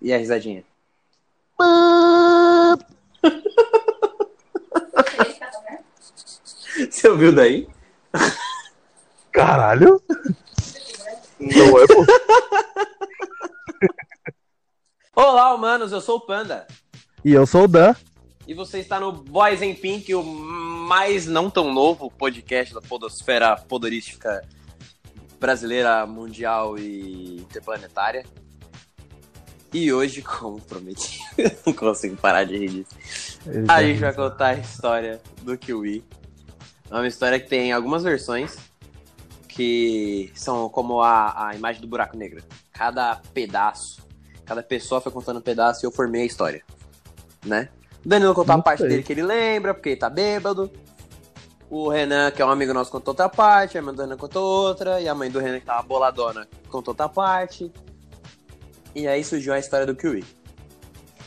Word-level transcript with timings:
E 0.00 0.12
a 0.12 0.18
risadinha? 0.18 0.64
Você 6.90 7.08
ouviu 7.08 7.34
daí? 7.34 7.66
Caralho! 9.32 10.02
Não 11.38 11.78
é, 11.78 11.86
pô. 11.86 12.04
Olá, 15.16 15.54
humanos, 15.54 15.92
eu 15.92 16.00
sou 16.00 16.16
o 16.16 16.20
Panda. 16.20 16.66
E 17.24 17.32
eu 17.32 17.46
sou 17.46 17.64
o 17.64 17.68
Dan. 17.68 17.94
E 18.46 18.54
você 18.54 18.78
está 18.78 19.00
no 19.00 19.10
Boys 19.10 19.60
in 19.60 19.74
Pink, 19.74 20.14
o 20.14 20.22
mais 20.22 21.26
não 21.26 21.50
tão 21.50 21.72
novo 21.72 22.10
podcast 22.10 22.72
da 22.72 22.80
podosfera 22.80 23.56
podorística 23.56 24.46
brasileira, 25.40 26.06
mundial 26.06 26.78
e 26.78 27.38
interplanetária. 27.38 28.24
E 29.76 29.92
hoje, 29.92 30.22
como 30.22 30.58
prometi, 30.58 31.20
não 31.66 31.74
consigo 31.74 32.16
parar 32.16 32.44
de 32.44 32.56
rir 32.56 32.70
disso. 32.70 33.38
A 33.68 33.82
gente 33.82 34.00
vai 34.00 34.14
contar 34.14 34.46
a 34.46 34.54
história 34.54 35.20
do 35.42 35.58
Kiwi. 35.58 36.02
É 36.90 36.94
uma 36.94 37.06
história 37.06 37.38
que 37.38 37.46
tem 37.46 37.72
algumas 37.72 38.02
versões 38.02 38.56
que 39.46 40.32
são 40.34 40.70
como 40.70 41.02
a, 41.02 41.48
a 41.48 41.54
imagem 41.54 41.82
do 41.82 41.86
buraco 41.86 42.16
negro. 42.16 42.42
Cada 42.72 43.20
pedaço, 43.34 44.02
cada 44.46 44.62
pessoa 44.62 44.98
foi 44.98 45.12
contando 45.12 45.40
um 45.40 45.42
pedaço 45.42 45.84
e 45.84 45.86
eu 45.86 45.92
formei 45.92 46.22
a 46.22 46.24
história. 46.24 46.64
Né? 47.44 47.68
O 48.02 48.08
Danilo 48.08 48.32
contou 48.32 48.54
a 48.54 48.62
parte 48.62 48.82
dele 48.82 49.02
que 49.02 49.12
ele 49.12 49.24
lembra, 49.24 49.74
porque 49.74 49.90
ele 49.90 49.96
tá 49.96 50.08
bêbado. 50.08 50.72
O 51.68 51.90
Renan, 51.90 52.30
que 52.30 52.40
é 52.40 52.46
um 52.46 52.50
amigo 52.50 52.72
nosso, 52.72 52.90
contou 52.90 53.12
outra 53.12 53.28
parte, 53.28 53.76
a 53.76 53.80
irmã 53.80 53.92
do 53.92 54.00
Renan 54.00 54.16
contou 54.16 54.42
outra, 54.42 55.02
e 55.02 55.06
a 55.06 55.14
mãe 55.14 55.30
do 55.30 55.38
Renan, 55.38 55.60
que 55.60 55.66
tava 55.66 55.82
boladona, 55.82 56.48
contou 56.70 56.92
outra 56.92 57.10
parte. 57.10 57.70
E 58.96 59.06
aí 59.06 59.22
surgiu 59.22 59.52
a 59.52 59.58
história 59.58 59.84
do 59.84 59.94
Kiwi. 59.94 60.24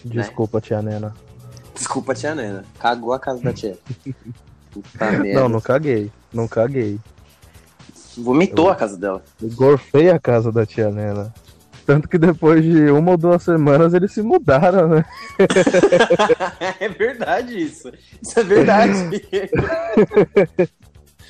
Desculpa, 0.03 0.59
tia 0.59 0.81
Nena. 0.81 1.13
Desculpa, 1.75 2.15
tia 2.15 2.33
Nena. 2.33 2.65
Cagou 2.79 3.13
a 3.13 3.19
casa 3.19 3.43
da 3.43 3.53
tia. 3.53 3.77
Puta 4.71 5.11
merda. 5.11 5.39
Não, 5.39 5.47
não 5.47 5.61
caguei. 5.61 6.11
Não 6.33 6.47
caguei. 6.47 6.99
Vomitou 8.17 8.71
a 8.71 8.75
casa 8.75 8.97
dela. 8.97 9.23
Eu 9.39 9.51
gorfei 9.51 10.09
a 10.09 10.17
casa 10.17 10.51
da 10.51 10.65
tia 10.65 10.89
Nena. 10.89 11.31
Tanto 11.85 12.09
que 12.09 12.17
depois 12.17 12.63
de 12.63 12.89
uma 12.89 13.11
ou 13.11 13.17
duas 13.17 13.43
semanas 13.43 13.93
eles 13.93 14.13
se 14.13 14.23
mudaram, 14.23 14.87
né? 14.87 15.05
é 16.79 16.89
verdade 16.89 17.55
isso. 17.55 17.91
Isso 18.19 18.39
é 18.39 18.43
verdade. 18.43 19.21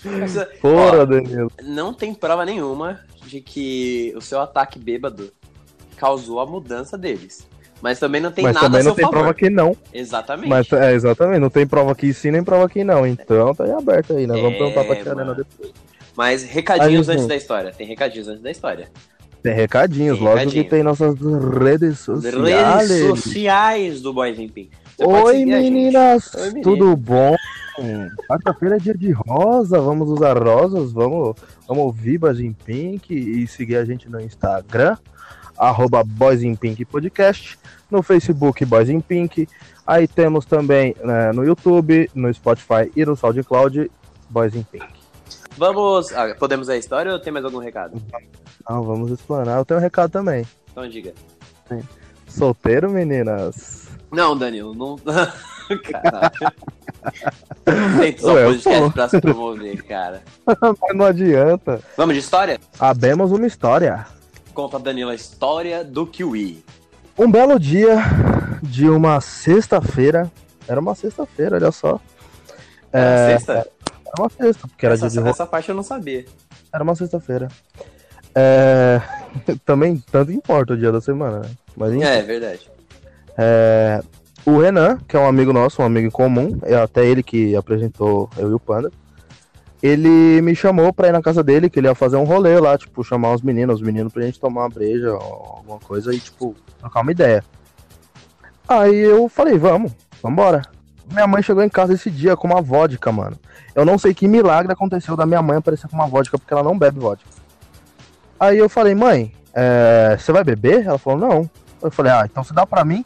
Mas, 0.06 0.36
Porra, 0.62 1.02
ó, 1.02 1.06
Danilo. 1.06 1.52
não 1.62 1.94
tem 1.94 2.14
prova 2.14 2.46
nenhuma 2.46 3.02
de 3.26 3.42
que 3.42 4.14
o 4.16 4.22
seu 4.22 4.40
ataque 4.40 4.80
bêbado 4.80 5.34
causou 6.00 6.40
a 6.40 6.46
mudança 6.46 6.98
deles. 6.98 7.48
Mas 7.82 7.98
também 8.00 8.20
não 8.20 8.32
tem 8.32 8.44
Mas 8.44 8.56
nada 8.56 8.66
também 8.68 8.84
não 8.84 8.94
tem 8.96 9.06
favor. 9.06 9.20
prova 9.20 9.34
que 9.34 9.50
não. 9.50 9.76
Exatamente. 9.94 10.50
Mas 10.50 10.72
é, 10.74 10.94
exatamente, 10.94 11.40
não 11.40 11.50
tem 11.50 11.66
prova 11.66 11.96
que 11.96 12.14
sim 12.14 12.30
nem 12.32 12.44
prova 12.44 12.68
que 12.68 12.84
não. 12.84 13.06
Então 13.08 13.54
tá 13.54 13.64
aí 13.64 13.72
aberto 13.72 14.16
aí, 14.18 14.28
né? 14.28 14.36
Vamos 14.36 14.54
É, 14.56 14.58
perguntar 14.58 14.84
pra 14.84 14.96
tia 14.96 15.06
mano. 15.16 15.20
Nena 15.32 15.36
depois. 15.36 15.72
Mas 16.16 16.44
recadinhos 16.44 17.08
Aí, 17.08 17.14
antes 17.16 17.22
gente. 17.24 17.30
da 17.30 17.36
história. 17.38 17.72
Tem 17.72 17.88
recadinhos 17.88 18.28
antes 18.28 18.42
da 18.42 18.52
história. 18.52 18.90
Tem 19.42 19.54
recadinhos, 19.54 20.18
Tem 20.18 20.26
lógico 20.28 20.40
recadinho. 20.50 20.64
que 20.66 20.70
tem 20.70 20.84
nossas 20.84 21.16
redes 21.62 22.00
sociais. 22.00 22.90
Redes 22.90 23.08
sociais 23.24 24.02
do 24.02 24.12
Boys 24.14 24.38
in 24.38 24.50
Pink. 24.50 24.72
Oi 25.02 25.46
meninas, 25.46 26.34
Oi, 26.36 26.60
tudo 26.62 26.94
bom? 26.98 27.34
Quarta-feira 28.28 28.76
é 28.76 28.80
dia 28.80 28.94
de 28.94 29.12
rosa, 29.12 29.80
vamos 29.80 30.10
usar 30.10 30.38
rosas, 30.38 30.92
vamos, 30.92 31.36
vamos 31.66 31.84
ouvir 31.86 32.18
Boys 32.18 32.42
in 32.42 32.52
Pink 32.52 33.14
e 33.14 33.48
seguir 33.48 33.78
a 33.78 33.86
gente 33.86 34.10
no 34.10 34.20
Instagram, 34.20 34.98
arroba 35.60 36.04
Boys 36.04 36.42
in 36.42 36.56
Pink 36.56 36.86
Podcast, 36.86 37.60
no 37.92 38.02
Facebook 38.02 38.64
Boys 38.66 38.90
in 38.90 39.02
Pink, 39.02 39.48
aí 39.86 40.08
temos 40.08 40.46
também 40.46 40.96
né, 41.04 41.32
no 41.34 41.44
YouTube, 41.44 42.10
no 42.16 42.34
Spotify 42.34 42.90
e 42.96 43.06
no 43.06 43.16
SoundCloud 43.16 43.92
Boys 44.30 44.56
in 44.56 44.64
Pink. 44.64 44.88
Vamos. 45.58 46.14
ah, 46.14 46.34
podemos 46.40 46.70
à 46.70 46.78
história 46.78 47.12
ou 47.12 47.20
tem 47.20 47.34
mais 47.34 47.44
algum 47.44 47.58
recado? 47.60 48.02
Então 48.62 48.82
vamos 48.84 49.12
explanar, 49.12 49.58
eu 49.58 49.66
tenho 49.66 49.80
um 49.80 49.84
recado 49.84 50.10
também. 50.12 50.46
Então 50.72 50.88
diga. 50.88 51.14
Solteiro, 52.28 52.90
meninas? 52.90 53.90
Não, 54.12 54.38
Danilo, 54.38 54.74
não. 54.74 54.98
Caralho. 55.84 56.54
Tem 58.00 58.18
só 58.18 58.34
Ué, 58.34 58.46
podcast 58.46 58.82
pô. 58.82 58.92
pra 58.92 59.10
se 59.10 59.22
promover, 59.22 59.84
cara. 59.84 60.22
Mas 60.82 60.96
não 60.96 61.06
adianta. 61.06 61.80
Vamos 61.96 62.16
de 62.16 62.22
história? 62.22 62.60
Abemos 62.80 63.32
uma 63.32 63.46
história. 63.46 64.06
Conta, 64.60 64.78
Danilo, 64.78 65.10
a 65.10 65.16
história 65.16 65.86
do 65.86 66.06
Kiwi. 66.06 66.62
Um 67.18 67.32
belo 67.32 67.58
dia 67.58 67.96
de 68.62 68.90
uma 68.90 69.22
sexta-feira. 69.22 70.30
Era 70.68 70.82
uma 70.82 70.94
sexta-feira, 70.96 71.56
olha 71.56 71.72
só. 71.72 71.98
Era 72.92 73.10
É, 73.10 73.38
sexta? 73.38 73.54
Era 73.54 73.70
uma 74.20 74.30
sexta, 74.30 74.68
porque 74.68 74.86
era 74.86 74.96
essa, 74.96 75.08
dia 75.08 75.22
de 75.22 75.30
essa 75.30 75.46
parte 75.46 75.70
eu 75.70 75.76
não 75.76 75.82
sabia. 75.82 76.26
Era 76.74 76.84
uma 76.84 76.94
sexta-feira. 76.94 77.48
É, 78.36 79.02
Também 79.64 80.04
tanto 80.12 80.34
importa 80.34 80.74
o 80.74 80.78
dia 80.78 80.92
da 80.92 81.00
semana, 81.00 81.40
né? 81.40 81.50
Mas 81.78 81.94
enfim. 81.94 82.04
É, 82.04 82.18
é 82.20 82.22
verdade. 82.22 82.70
É, 83.38 84.02
O 84.46 84.58
Renan, 84.58 84.98
que 85.08 85.16
é 85.16 85.20
um 85.22 85.26
amigo 85.26 85.54
nosso, 85.54 85.82
um 85.82 85.86
amigo 85.86 86.08
em 86.08 86.12
comum, 86.12 86.60
é 86.64 86.76
até 86.76 87.06
ele 87.06 87.24
que 87.24 87.56
apresentou 87.56 88.30
eu 88.38 88.52
e 88.52 88.54
o 88.54 88.60
Panda. 88.60 88.92
Ele 89.82 90.42
me 90.42 90.54
chamou 90.56 90.92
pra 90.92 91.08
ir 91.08 91.12
na 91.14 91.22
casa 91.22 91.42
dele, 91.42 91.70
que 91.70 91.80
ele 91.80 91.88
ia 91.88 91.96
fazer 91.96 92.18
um 92.18 92.26
rolê 92.26 92.60
lá, 92.60 92.78
tipo, 92.78 93.04
chamar 93.04 93.34
os 93.34 93.42
meninos, 93.42 93.76
os 93.76 93.82
meninos 93.82 94.12
pra 94.12 94.24
gente 94.24 94.40
tomar 94.40 94.64
uma 94.64 94.70
breja, 94.70 95.12
alguma 95.12 95.80
coisa 95.80 96.14
e, 96.14 96.20
tipo, 96.20 96.56
trocar 96.78 97.02
uma 97.02 97.12
ideia. 97.12 97.44
Aí 98.68 99.00
eu 99.00 99.30
falei, 99.30 99.58
vamos, 99.58 99.94
vambora. 100.22 100.62
Minha 101.12 101.26
mãe 101.26 101.42
chegou 101.42 101.64
em 101.64 101.70
casa 101.70 101.94
esse 101.94 102.12
dia 102.12 102.36
com 102.36 102.48
uma 102.48 102.62
vodka, 102.62 103.12
mano. 103.12 103.38
Eu 103.74 103.86
não 103.86 103.98
sei 103.98 104.14
que 104.14 104.28
milagre 104.28 104.72
aconteceu 104.72 105.16
da 105.16 105.26
minha 105.26 105.42
mãe 105.42 105.58
aparecer 105.58 105.88
com 105.88 105.96
uma 105.96 106.08
vodka, 106.08 106.38
porque 106.38 106.54
ela 106.54 106.64
não 106.64 106.78
bebe 106.78 107.00
vodka. 107.00 107.30
Aí 108.40 108.58
eu 108.58 108.70
falei, 108.70 108.94
mãe, 108.94 109.34
é, 109.54 110.18
você 110.20 110.32
vai 110.32 110.44
beber? 110.44 110.86
Ela 110.86 110.98
falou, 110.98 111.20
não. 111.20 111.50
Eu 111.82 111.90
falei, 111.90 112.12
ah, 112.12 112.28
então 112.30 112.44
você 112.44 112.54
dá 112.54 112.66
pra 112.66 112.86
mim? 112.86 113.04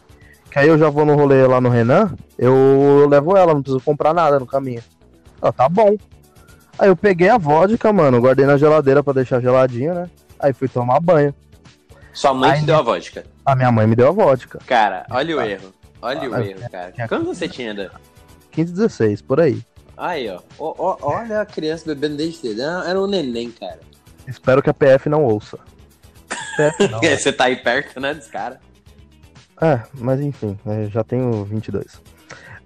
Que 0.51 0.59
aí 0.59 0.67
eu 0.67 0.77
já 0.77 0.89
vou 0.89 1.05
no 1.05 1.15
rolê 1.15 1.47
lá 1.47 1.61
no 1.61 1.69
Renan, 1.69 2.13
eu 2.37 3.07
levo 3.09 3.35
ela, 3.35 3.53
não 3.53 3.61
preciso 3.61 3.83
comprar 3.83 4.13
nada 4.13 4.39
no 4.39 4.45
caminho. 4.45 4.83
Ela, 5.41 5.51
tá 5.51 5.67
bom. 5.67 5.95
Aí 6.77 6.89
eu 6.89 6.95
peguei 6.95 7.29
a 7.29 7.37
vodka, 7.37 7.93
mano, 7.93 8.19
guardei 8.19 8.45
na 8.45 8.57
geladeira 8.57 9.03
pra 9.03 9.13
deixar 9.13 9.39
geladinha, 9.41 9.93
né? 9.93 10.09
Aí 10.39 10.53
fui 10.53 10.67
tomar 10.67 10.99
banho. 10.99 11.33
Sua 12.11 12.33
mãe 12.33 12.51
Ai, 12.51 12.59
te 12.59 12.65
deu 12.65 12.75
a 12.77 12.81
vodka. 12.81 13.23
A 13.45 13.55
minha 13.55 13.71
mãe 13.71 13.87
me 13.87 13.95
deu 13.95 14.07
a 14.07 14.11
vodka. 14.11 14.59
Cara, 14.65 15.05
olha 15.09 15.37
o 15.37 15.41
erro. 15.41 15.73
Olha 16.01 16.29
o 16.29 16.35
Ah, 16.35 16.45
erro, 16.45 16.69
cara. 16.69 16.93
é- 16.97 17.07
Quando 17.07 17.25
você 17.25 17.47
tinha, 17.47 17.73
Dan? 17.73 17.89
15, 18.51 18.71
16, 18.73 19.21
por 19.21 19.39
aí. 19.39 19.61
Aí, 19.97 20.29
ó. 20.29 20.39
Ó, 20.59 20.73
ó, 20.77 20.97
Olha 21.01 21.41
a 21.41 21.45
criança 21.45 21.85
bebendo 21.85 22.17
desde 22.17 22.37
cedo. 22.39 22.61
Era 22.61 22.89
era 22.89 23.01
um 23.01 23.07
neném, 23.07 23.51
cara. 23.51 23.79
Espero 24.27 24.61
que 24.61 24.69
a 24.69 24.73
PF 24.73 25.09
não 25.09 25.23
ouça. 25.23 25.57
PF 26.57 26.87
não. 26.89 26.99
Você 27.01 27.31
tá 27.31 27.45
aí 27.45 27.55
perto, 27.55 27.99
né, 27.99 28.13
dos 28.13 28.27
caras. 28.27 28.57
É, 29.61 29.81
mas 29.93 30.19
enfim, 30.19 30.57
eu 30.65 30.89
já 30.89 31.03
tenho 31.03 31.45
22. 31.45 32.01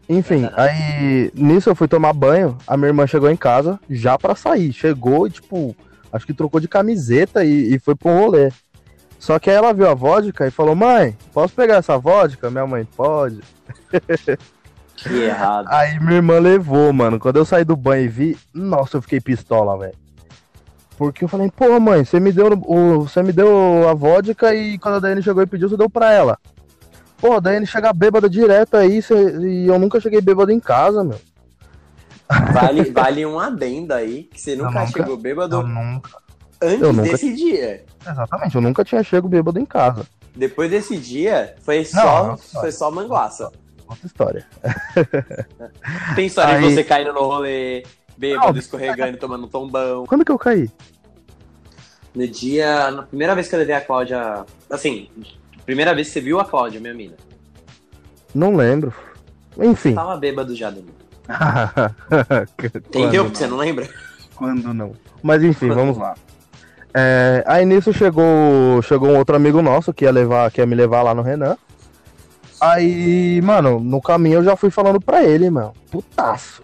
Enfim, 0.10 0.50
aí 0.56 1.32
nisso 1.36 1.70
eu 1.70 1.76
fui 1.76 1.88
tomar 1.88 2.14
banho, 2.14 2.58
a 2.66 2.78
minha 2.78 2.88
irmã 2.88 3.06
chegou 3.06 3.30
em 3.30 3.36
casa 3.36 3.80
já 3.90 4.18
pra 4.18 4.36
sair. 4.36 4.72
Chegou 4.72 5.28
e, 5.28 5.32
tipo, 5.32 5.76
acho 6.12 6.26
que 6.26 6.34
trocou 6.34 6.62
de 6.62 6.68
camiseta 6.68 7.44
e, 7.44 7.76
e 7.76 7.80
foi 7.80 7.96
um 8.06 8.20
rolê. 8.20 8.52
Só 9.20 9.38
que 9.40 9.50
aí 9.50 9.56
ela 9.56 9.74
viu 9.74 9.90
a 9.90 9.94
vodka 9.94 10.48
e 10.48 10.52
falou: 10.52 10.76
Mãe, 10.76 11.18
posso 11.34 11.54
pegar 11.54 11.76
essa 11.76 11.98
vodka? 11.98 12.50
Minha 12.50 12.68
mãe 12.68 12.86
pode. 12.86 13.42
Que 14.98 15.26
errado. 15.26 15.68
Aí 15.70 16.00
minha 16.00 16.16
irmã 16.16 16.40
levou, 16.40 16.92
mano. 16.92 17.20
Quando 17.20 17.36
eu 17.36 17.46
saí 17.46 17.64
do 17.64 17.76
banho 17.76 18.06
e 18.06 18.08
vi, 18.08 18.38
nossa, 18.52 18.98
eu 18.98 19.02
fiquei 19.02 19.22
pistola, 19.22 19.78
velho. 19.78 19.94
Porque 20.98 21.24
eu 21.24 21.28
falei, 21.28 21.52
pô, 21.56 21.80
mãe, 21.80 22.04
você 22.04 22.20
me 22.20 22.32
deu 22.32 22.48
o, 22.66 23.02
você 23.02 23.22
me 23.22 23.32
deu 23.32 23.88
a 23.88 23.94
vodka 23.94 24.56
e 24.56 24.80
quando 24.80 24.96
a 24.96 25.00
Daiane 25.00 25.22
chegou 25.22 25.44
e 25.44 25.46
pediu, 25.46 25.70
você 25.70 25.78
deu 25.78 25.88
pra 25.88 26.12
ela. 26.12 26.40
Pô, 27.18 27.34
a 27.34 27.40
Daiane 27.40 27.66
chega 27.66 27.92
bêbada 27.94 28.30
direto 28.30 28.78
aí 28.78 29.00
e 29.44 29.68
eu 29.68 29.80
nunca 29.80 30.00
cheguei 30.00 30.22
bêbado 30.22 30.52
em 30.52 30.60
casa, 30.60 31.04
meu. 31.04 31.20
Vale, 32.54 32.92
vale 32.92 33.26
um 33.26 33.40
adendo 33.40 33.94
aí, 33.94 34.24
que 34.26 34.40
você 34.40 34.56
nunca, 34.56 34.82
nunca- 34.82 34.88
chegou 34.92 35.18
bêbado 35.18 35.56
Eu 35.58 35.64
nunca. 35.68 36.10
antes 36.62 36.80
nunca- 36.82 37.02
desse 37.04 37.34
dia. 37.34 37.86
Exatamente, 38.06 38.56
eu 38.56 38.62
nunca 38.62 38.84
tinha 38.84 39.02
chego 39.04 39.28
bêbado 39.28 39.60
em 39.60 39.66
casa. 39.66 40.06
Depois 40.36 40.70
desse 40.70 40.98
dia, 40.98 41.56
foi 41.62 41.84
só, 41.86 42.28
não, 42.28 42.38
foi 42.38 42.72
só 42.72 42.92
manguaça. 42.92 43.52
Outra 43.88 44.06
história. 44.06 44.46
Tem 46.16 46.28
história 46.28 46.60
de 46.60 46.66
Aí- 46.66 46.76
você 46.76 46.84
caindo 46.84 47.14
no 47.14 47.22
rolê, 47.22 47.84
bêbado, 48.18 48.52
Não. 48.54 48.60
escorregando 48.60 49.18
tomando 49.18 49.48
tombão. 49.48 50.06
Quando 50.06 50.26
que 50.26 50.32
eu 50.32 50.38
caí? 50.38 50.70
No 52.14 52.28
dia. 52.28 52.92
Na 52.92 53.04
primeira 53.04 53.34
vez 53.34 53.48
que 53.48 53.56
eu 53.56 53.60
levei 53.60 53.76
a 53.76 53.82
Cláudia. 53.82 54.46
Assim, 54.70 55.10
primeira 55.68 55.94
vez 55.94 56.08
que 56.08 56.14
você 56.14 56.22
viu 56.22 56.40
a 56.40 56.46
Cláudia, 56.46 56.80
minha 56.80 56.94
mina. 56.94 57.16
Não 58.34 58.56
lembro. 58.56 58.94
Enfim. 59.60 59.94
Tava 59.94 60.16
bêbado 60.16 60.56
já, 60.56 60.70
Danilo. 60.70 60.96
Entendeu? 62.88 63.26
Porque 63.26 63.38
você 63.38 63.48
não 63.48 63.58
lembra? 63.58 63.88
Quando 64.34 64.74
não. 64.74 64.94
Mas 65.22 65.44
enfim, 65.44 65.68
Quando 65.68 65.76
vamos 65.76 65.98
lá. 65.98 66.16
É, 66.94 67.44
aí 67.46 67.66
nisso 67.66 67.92
chegou, 67.92 68.82
chegou 68.82 69.10
um 69.10 69.18
outro 69.18 69.36
amigo 69.36 69.62
nosso 69.62 69.94
que 69.94 70.06
ia 70.06 70.12
levar, 70.12 70.50
que 70.50 70.62
ia 70.62 70.66
me 70.66 70.74
levar 70.74 71.04
lá 71.04 71.14
no 71.14 71.22
Renan. 71.22 71.58
Aí, 72.62 73.42
mano, 73.44 73.80
no 73.80 74.02
caminho 74.02 74.36
eu 74.36 74.44
já 74.44 74.56
fui 74.56 74.72
falando 74.72 75.02
pra 75.02 75.24
ele, 75.24 75.50
mano. 75.50 75.74
Putaço. 75.92 76.64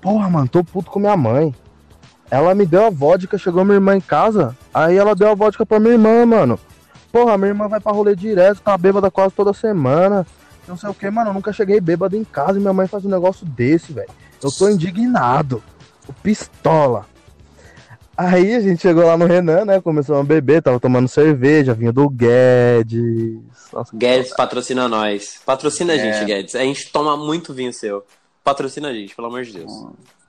Porra, 0.00 0.30
mano, 0.30 0.48
tô 0.48 0.62
puto 0.62 0.90
com 0.90 1.00
minha 1.00 1.16
mãe. 1.16 1.52
Ela 2.30 2.54
me 2.54 2.64
deu 2.64 2.86
a 2.86 2.90
vodka, 2.90 3.36
chegou 3.36 3.64
minha 3.64 3.76
irmã 3.76 3.96
em 3.96 4.00
casa. 4.00 4.56
Aí 4.72 4.96
ela 4.96 5.14
deu 5.14 5.28
a 5.28 5.34
vodka 5.34 5.66
pra 5.66 5.80
minha 5.80 5.94
irmã, 5.94 6.24
mano. 6.24 6.58
Porra, 7.10 7.38
minha 7.38 7.48
irmã 7.48 7.68
vai 7.68 7.80
pra 7.80 7.92
rolê 7.92 8.14
direto, 8.14 8.60
tá 8.60 8.76
bêbada 8.76 9.10
quase 9.10 9.34
toda 9.34 9.52
semana. 9.52 10.26
Não 10.66 10.76
sei 10.76 10.90
o 10.90 10.94
que, 10.94 11.10
mano. 11.10 11.30
Eu 11.30 11.34
nunca 11.34 11.52
cheguei 11.52 11.80
bêbado 11.80 12.16
em 12.16 12.24
casa 12.24 12.58
e 12.58 12.60
minha 12.60 12.72
mãe 12.72 12.86
faz 12.86 13.04
um 13.04 13.08
negócio 13.08 13.46
desse, 13.46 13.92
velho. 13.92 14.10
Eu 14.42 14.52
tô 14.52 14.68
indignado. 14.68 15.62
O 16.06 16.12
pistola. 16.12 17.06
Aí 18.16 18.54
a 18.54 18.60
gente 18.60 18.82
chegou 18.82 19.04
lá 19.04 19.16
no 19.16 19.26
Renan, 19.26 19.64
né? 19.64 19.80
Começou 19.80 20.16
a 20.18 20.24
beber, 20.24 20.60
tava 20.60 20.80
tomando 20.80 21.06
cerveja, 21.06 21.72
vinho 21.72 21.92
do 21.92 22.10
Guedes. 22.10 23.38
Nossa, 23.72 23.96
Guedes 23.96 24.34
patrocina 24.34 24.88
nós. 24.88 25.40
Patrocina 25.46 25.94
é. 25.94 25.96
a 25.96 25.98
gente, 25.98 26.24
Guedes. 26.26 26.54
A 26.54 26.60
gente 26.60 26.90
toma 26.90 27.16
muito 27.16 27.54
vinho 27.54 27.72
seu. 27.72 28.04
Patrocina 28.42 28.88
a 28.88 28.92
gente, 28.92 29.14
pelo 29.14 29.28
amor 29.28 29.44
de 29.44 29.52
Deus. 29.52 29.72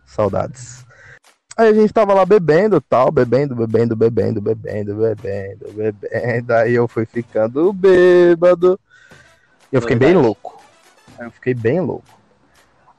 Saudades. 0.06 0.86
Aí 1.60 1.68
a 1.68 1.74
gente 1.74 1.92
tava 1.92 2.14
lá 2.14 2.26
bebendo 2.26 2.80
tal, 2.80 3.12
bebendo, 3.12 3.54
bebendo, 3.54 3.94
bebendo, 3.94 4.40
bebendo, 4.40 4.96
bebendo, 4.96 5.74
bebendo. 5.74 6.54
Aí 6.54 6.74
eu 6.74 6.88
fui 6.88 7.06
ficando 7.06 7.74
bêbado. 7.74 8.80
Eu 9.70 9.82
fiquei 9.82 9.98
bem 9.98 10.16
louco. 10.16 10.58
Aí 11.20 11.26
eu 11.26 11.32
fiquei 11.32 11.54
bem 11.54 11.82
louco. 11.82 12.08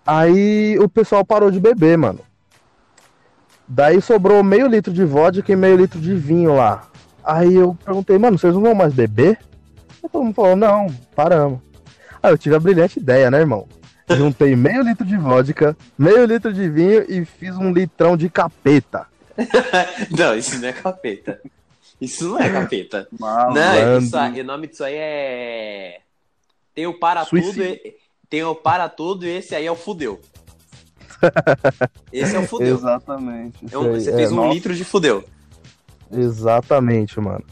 Aí 0.07 0.79
o 0.79 0.91
pessoal 0.91 1.25
parou 1.25 1.51
de 1.51 1.59
beber, 1.59 1.97
mano. 1.97 2.21
Daí 3.67 3.99
sobrou 4.03 4.45
meio 4.45 4.67
litro 4.67 4.93
de 4.93 5.07
vodka 5.07 5.51
e 5.51 5.57
meio 5.57 5.79
litro 5.79 5.99
de 5.99 6.15
vinho 6.15 6.55
lá. 6.55 6.87
Aí 7.25 7.55
eu 7.55 7.75
perguntei, 7.83 8.19
mano, 8.19 8.39
vocês 8.39 8.53
não 8.53 8.61
vão 8.61 8.75
mais 8.75 8.93
beber? 8.93 9.39
E 10.05 10.09
todo 10.11 10.23
mundo 10.23 10.35
falou, 10.35 10.55
não, 10.55 10.87
paramos. 11.17 11.61
Aí 12.23 12.31
eu 12.31 12.37
tive 12.37 12.57
a 12.57 12.61
brilhante 12.61 12.99
ideia, 12.99 13.31
né, 13.31 13.39
irmão? 13.39 13.67
Juntei 14.17 14.57
meio 14.57 14.83
litro 14.83 15.05
de 15.05 15.17
vodka, 15.17 15.77
meio 15.99 16.25
litro 16.25 16.53
de 16.53 16.69
vinho 16.69 17.05
e 17.09 17.25
fiz 17.25 17.57
um 17.57 17.73
litrão 17.73 18.17
de 18.17 18.29
capeta. 18.29 19.07
não, 20.11 20.37
isso 20.37 20.59
não 20.59 20.69
é 20.69 20.73
capeta. 20.73 21.41
Isso 22.01 22.29
não 22.29 22.39
é 22.39 22.51
capeta. 22.51 23.09
Não, 23.19 23.99
isso 23.99 24.17
o 24.17 24.45
nome 24.45 24.67
disso 24.67 24.85
aí 24.85 24.95
é. 24.97 26.01
Tem 26.75 26.87
o 26.87 26.99
para 26.99 27.25
Suicídio. 27.25 27.77
tudo. 27.77 27.95
Tem 28.29 28.45
o 28.45 28.55
para 28.55 28.89
tudo 28.89 29.27
e 29.27 29.31
esse 29.31 29.55
aí 29.55 29.67
é 29.67 29.73
o 29.73 29.77
fudeu. 29.77 30.21
Esse 32.13 32.37
é 32.37 32.39
o 32.39 32.47
fudeu. 32.47 32.77
Exatamente. 32.77 33.59
É 33.71 33.77
um, 33.77 33.93
você 33.93 34.13
fez 34.13 34.31
é, 34.31 34.33
um 34.33 34.37
nossa. 34.37 34.55
litro 34.55 34.75
de 34.75 34.85
fudeu. 34.85 35.25
Exatamente, 36.11 37.21
mano. 37.21 37.45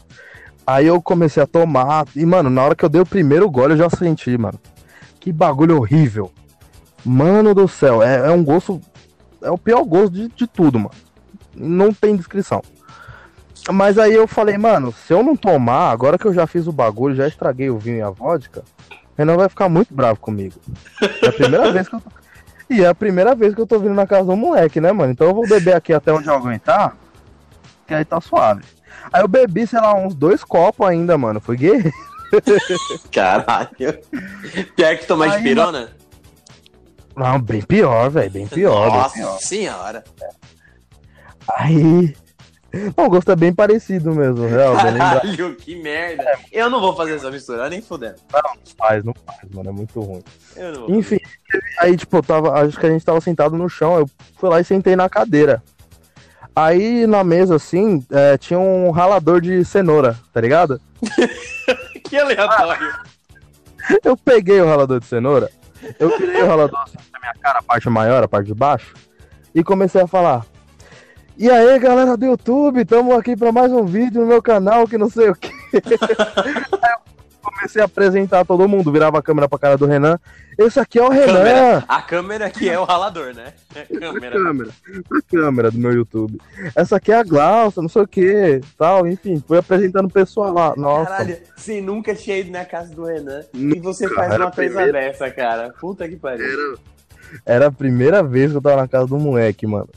Aí 0.65 0.87
eu 0.87 1.01
comecei 1.01 1.41
a 1.41 1.47
tomar. 1.47 2.05
E, 2.15 2.25
mano, 2.25 2.49
na 2.49 2.63
hora 2.63 2.75
que 2.75 2.83
eu 2.83 2.89
dei 2.89 3.01
o 3.01 3.05
primeiro 3.05 3.49
gole, 3.49 3.73
eu 3.73 3.77
já 3.77 3.89
senti, 3.89 4.37
mano. 4.37 4.59
Que 5.19 5.31
bagulho 5.31 5.77
horrível. 5.77 6.31
Mano 7.05 7.53
do 7.53 7.67
céu, 7.67 8.03
é, 8.03 8.27
é 8.27 8.31
um 8.31 8.43
gosto. 8.43 8.81
É 9.41 9.49
o 9.49 9.57
pior 9.57 9.83
gosto 9.83 10.11
de, 10.11 10.27
de 10.27 10.47
tudo, 10.47 10.79
mano. 10.79 10.95
Não 11.55 11.93
tem 11.93 12.15
descrição. 12.15 12.61
Mas 13.71 13.97
aí 13.97 14.13
eu 14.13 14.27
falei, 14.27 14.57
mano, 14.57 14.91
se 14.91 15.13
eu 15.13 15.23
não 15.23 15.35
tomar, 15.35 15.91
agora 15.91 16.17
que 16.17 16.25
eu 16.25 16.33
já 16.33 16.47
fiz 16.47 16.67
o 16.67 16.71
bagulho, 16.71 17.15
já 17.15 17.27
estraguei 17.27 17.69
o 17.69 17.77
vinho 17.77 17.97
e 17.97 18.01
a 18.01 18.09
vodka, 18.09 18.63
Renan 19.17 19.35
vai 19.35 19.49
ficar 19.49 19.69
muito 19.69 19.93
bravo 19.93 20.19
comigo. 20.19 20.55
É 21.21 21.27
a 21.27 21.31
primeira 21.31 21.71
vez 21.71 21.87
que 21.87 21.95
eu 21.95 21.99
tô. 21.99 22.09
E 22.69 22.83
é 22.83 22.87
a 22.87 22.95
primeira 22.95 23.33
vez 23.35 23.55
que 23.55 23.61
eu 23.61 23.67
tô 23.67 23.79
vindo 23.79 23.93
na 23.93 24.05
casa 24.05 24.25
do 24.25 24.35
moleque, 24.35 24.79
né, 24.79 24.91
mano? 24.91 25.11
Então 25.11 25.27
eu 25.27 25.33
vou 25.33 25.47
beber 25.47 25.75
aqui 25.75 25.91
até 25.91 26.13
onde 26.13 26.27
eu 26.27 26.33
aguentar, 26.33 26.95
que 27.87 27.93
aí 27.93 28.05
tá 28.05 28.21
suave. 28.21 28.63
Aí 29.11 29.21
eu 29.21 29.27
bebi, 29.27 29.65
sei 29.65 29.79
lá, 29.79 29.93
uns 29.95 30.13
dois 30.13 30.43
copos 30.43 30.87
ainda, 30.87 31.17
mano. 31.17 31.41
Foi 31.41 31.57
guerreiro. 31.57 31.91
Caralho. 33.11 33.99
Pior 34.75 34.97
que 34.97 35.05
tomar 35.05 35.37
de 35.37 35.43
pirona? 35.43 35.89
Não, 37.15 37.39
bem 37.41 37.61
pior, 37.61 38.09
velho. 38.09 38.31
Bem 38.31 38.47
pior. 38.47 38.87
Nossa 38.87 39.15
bem 39.15 39.23
pior. 39.23 39.39
senhora. 39.39 40.03
Aí. 41.57 42.15
Não, 42.95 43.05
o 43.05 43.09
gosto 43.09 43.31
é 43.31 43.35
bem 43.35 43.53
parecido 43.53 44.13
mesmo, 44.13 44.47
real. 44.47 44.75
Caralho, 44.75 45.55
que 45.55 45.75
merda. 45.75 46.23
Eu 46.51 46.69
não 46.69 46.79
vou 46.79 46.95
fazer 46.95 47.15
essa 47.15 47.31
mistura, 47.31 47.67
nem 47.67 47.81
fudendo. 47.81 48.17
Não, 48.31 48.41
não 48.41 48.61
faz, 48.77 49.03
não 49.03 49.13
faz, 49.25 49.49
mano. 49.51 49.69
É 49.69 49.73
muito 49.73 49.99
ruim. 49.99 50.23
Enfim, 50.87 51.17
aí, 51.79 51.97
tipo, 51.97 52.17
eu 52.17 52.23
tava. 52.23 52.53
Acho 52.61 52.79
que 52.79 52.85
a 52.85 52.89
gente 52.89 53.03
tava 53.03 53.19
sentado 53.21 53.57
no 53.57 53.67
chão. 53.67 53.97
Eu 53.97 54.09
fui 54.37 54.49
lá 54.49 54.59
e 54.59 54.63
sentei 54.63 54.95
na 54.95 55.09
cadeira. 55.09 55.63
Aí 56.55 57.07
na 57.07 57.23
mesa, 57.23 57.55
assim, 57.55 58.05
é, 58.11 58.37
tinha 58.37 58.59
um 58.59 58.91
ralador 58.91 59.39
de 59.39 59.63
cenoura, 59.63 60.19
tá 60.33 60.41
ligado? 60.41 60.81
que 62.03 62.17
aleatório. 62.17 62.93
eu 64.03 64.17
peguei 64.17 64.59
o 64.59 64.65
ralador 64.65 64.99
de 64.99 65.05
cenoura, 65.05 65.49
eu 65.99 66.17
tirei 66.17 66.41
o 66.41 66.47
ralador 66.47 66.79
assim, 66.81 66.97
da 67.11 67.19
minha 67.19 67.33
cara, 67.41 67.59
a 67.59 67.63
parte 67.63 67.89
maior, 67.89 68.23
a 68.23 68.27
parte 68.27 68.47
de 68.47 68.53
baixo, 68.53 68.93
e 69.53 69.63
comecei 69.63 70.01
a 70.01 70.07
falar. 70.07 70.45
E 71.37 71.49
aí, 71.49 71.79
galera 71.79 72.17
do 72.17 72.25
YouTube, 72.25 72.81
estamos 72.81 73.15
aqui 73.17 73.35
para 73.35 73.51
mais 73.51 73.71
um 73.71 73.85
vídeo 73.85 74.21
no 74.21 74.27
meu 74.27 74.41
canal, 74.41 74.87
que 74.87 74.97
não 74.97 75.09
sei 75.09 75.29
o 75.29 75.35
que. 75.35 75.49
comecei 77.59 77.81
a 77.81 77.85
apresentar 77.85 78.45
todo 78.45 78.67
mundo, 78.67 78.91
virava 78.91 79.19
a 79.19 79.21
câmera 79.21 79.49
pra 79.49 79.59
cara 79.59 79.77
do 79.77 79.85
Renan. 79.85 80.17
Esse 80.57 80.79
aqui 80.79 80.99
é 80.99 81.03
o 81.03 81.09
Renan. 81.09 81.33
Câmera. 81.33 81.83
A 81.87 82.01
câmera 82.01 82.49
que 82.49 82.69
é 82.69 82.79
o 82.79 82.83
ralador, 82.83 83.33
né? 83.33 83.53
A 83.71 83.99
câmera. 83.99 84.27
A 84.27 84.43
câmera, 84.43 84.69
a 85.11 85.21
câmera 85.29 85.71
do 85.71 85.77
meu 85.77 85.91
YouTube. 85.91 86.39
Essa 86.75 86.95
aqui 86.95 87.11
é 87.11 87.19
a 87.19 87.23
Glaucia, 87.23 87.81
não 87.81 87.89
sei 87.89 88.01
o 88.01 88.07
que, 88.07 88.61
tal, 88.77 89.05
enfim, 89.05 89.43
foi 89.45 89.57
apresentando 89.57 90.05
o 90.05 90.11
pessoal 90.11 90.53
lá. 90.53 90.73
Nossa. 90.75 91.11
Caralho, 91.11 91.37
você 91.55 91.81
nunca 91.81 92.15
tinha 92.15 92.37
ido 92.37 92.51
na 92.51 92.65
casa 92.65 92.93
do 92.93 93.05
Renan 93.05 93.43
nunca, 93.53 93.77
e 93.77 93.79
você 93.79 94.07
faz 94.09 94.35
uma 94.35 94.51
coisa 94.51 94.75
primeira... 94.75 94.99
dessa, 94.99 95.29
cara. 95.29 95.73
Puta 95.79 96.07
que 96.07 96.15
pariu. 96.15 96.45
Era, 96.45 96.79
era 97.45 97.67
a 97.67 97.71
primeira 97.71 98.23
vez 98.23 98.51
que 98.51 98.57
eu 98.57 98.61
tava 98.61 98.77
na 98.77 98.87
casa 98.87 99.07
do 99.07 99.19
moleque, 99.19 99.67
mano. 99.67 99.89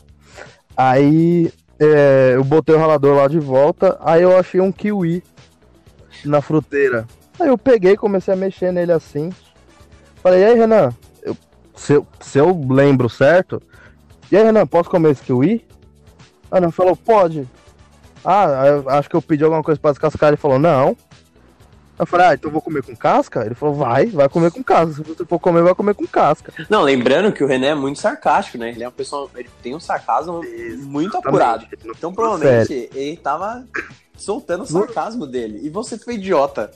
Aí 0.77 1.53
é, 1.79 2.33
eu 2.35 2.45
botei 2.45 2.75
o 2.75 2.79
ralador 2.79 3.17
lá 3.17 3.29
de 3.29 3.39
volta, 3.39 3.99
aí 4.01 4.23
eu 4.23 4.37
achei 4.37 4.61
um 4.61 4.73
kiwi 4.73 5.23
na 6.25 6.41
fruteira. 6.41 7.07
Aí 7.43 7.49
eu 7.49 7.59
peguei, 7.59 7.97
comecei 7.97 8.33
a 8.33 8.37
mexer 8.37 8.73
nele 8.73 8.93
assim. 8.93 9.33
Falei, 10.23 10.43
e 10.43 10.45
aí, 10.45 10.55
Renan? 10.55 10.91
Eu, 11.21 11.37
se, 11.75 11.95
eu, 11.95 12.07
se 12.21 12.39
eu 12.39 12.57
lembro 12.71 13.09
certo. 13.09 13.61
E 14.31 14.37
aí, 14.37 14.45
Renan, 14.45 14.65
posso 14.65 14.89
comer 14.89 15.11
esse 15.11 15.25
kiwi? 15.25 15.67
A 16.49 16.55
Renan 16.55 16.71
falou, 16.71 16.95
pode. 16.95 17.49
Ah, 18.25 18.47
acho 18.97 19.11
que 19.11 19.17
eu 19.17 19.21
pedi 19.21 19.43
alguma 19.43 19.63
coisa 19.63 19.81
pra 19.81 19.91
descascar. 19.91 20.29
Ele 20.29 20.37
falou, 20.37 20.57
não. 20.57 20.97
Eu 21.99 22.07
falei, 22.07 22.27
ah, 22.27 22.35
então 22.35 22.49
eu 22.49 22.53
vou 22.53 22.63
comer 22.63 22.85
com 22.85 22.95
casca? 22.95 23.45
Ele 23.45 23.57
falou, 23.57 23.75
vai, 23.75 24.07
vai 24.07 24.29
comer 24.29 24.53
com 24.53 24.63
casca. 24.63 24.95
Se 24.95 25.03
você 25.03 25.25
for 25.25 25.41
comer, 25.41 25.63
vai 25.63 25.75
comer 25.75 25.95
com 25.95 26.07
casca. 26.07 26.53
Não, 26.71 26.83
lembrando 26.83 27.33
que 27.33 27.43
o 27.43 27.47
René 27.49 27.69
é 27.69 27.75
muito 27.75 27.99
sarcástico, 27.99 28.57
né? 28.57 28.71
Ele 28.71 28.85
é 28.85 28.87
uma 28.87 28.93
pessoa, 28.93 29.29
ele 29.35 29.51
tem 29.61 29.75
um 29.75 29.81
sarcasmo 29.81 30.45
Exatamente. 30.45 30.85
muito 30.85 31.17
apurado. 31.17 31.67
Então 31.85 32.15
provavelmente 32.15 32.69
Sério. 32.69 32.89
ele 32.95 33.17
tava 33.17 33.65
soltando 34.17 34.63
o 34.63 34.67
sarcasmo 34.67 35.27
dele. 35.27 35.61
E 35.65 35.69
você 35.69 35.99
foi 35.99 36.15
idiota. 36.15 36.71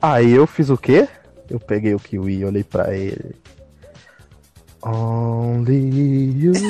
Aí 0.00 0.32
eu 0.32 0.46
fiz 0.46 0.70
o 0.70 0.78
quê? 0.78 1.08
Eu 1.48 1.58
peguei 1.60 1.94
o 1.94 1.98
kiwi, 1.98 2.44
olhei 2.44 2.64
pra 2.64 2.94
ele. 2.94 3.36
Only 4.82 6.46
you. 6.46 6.52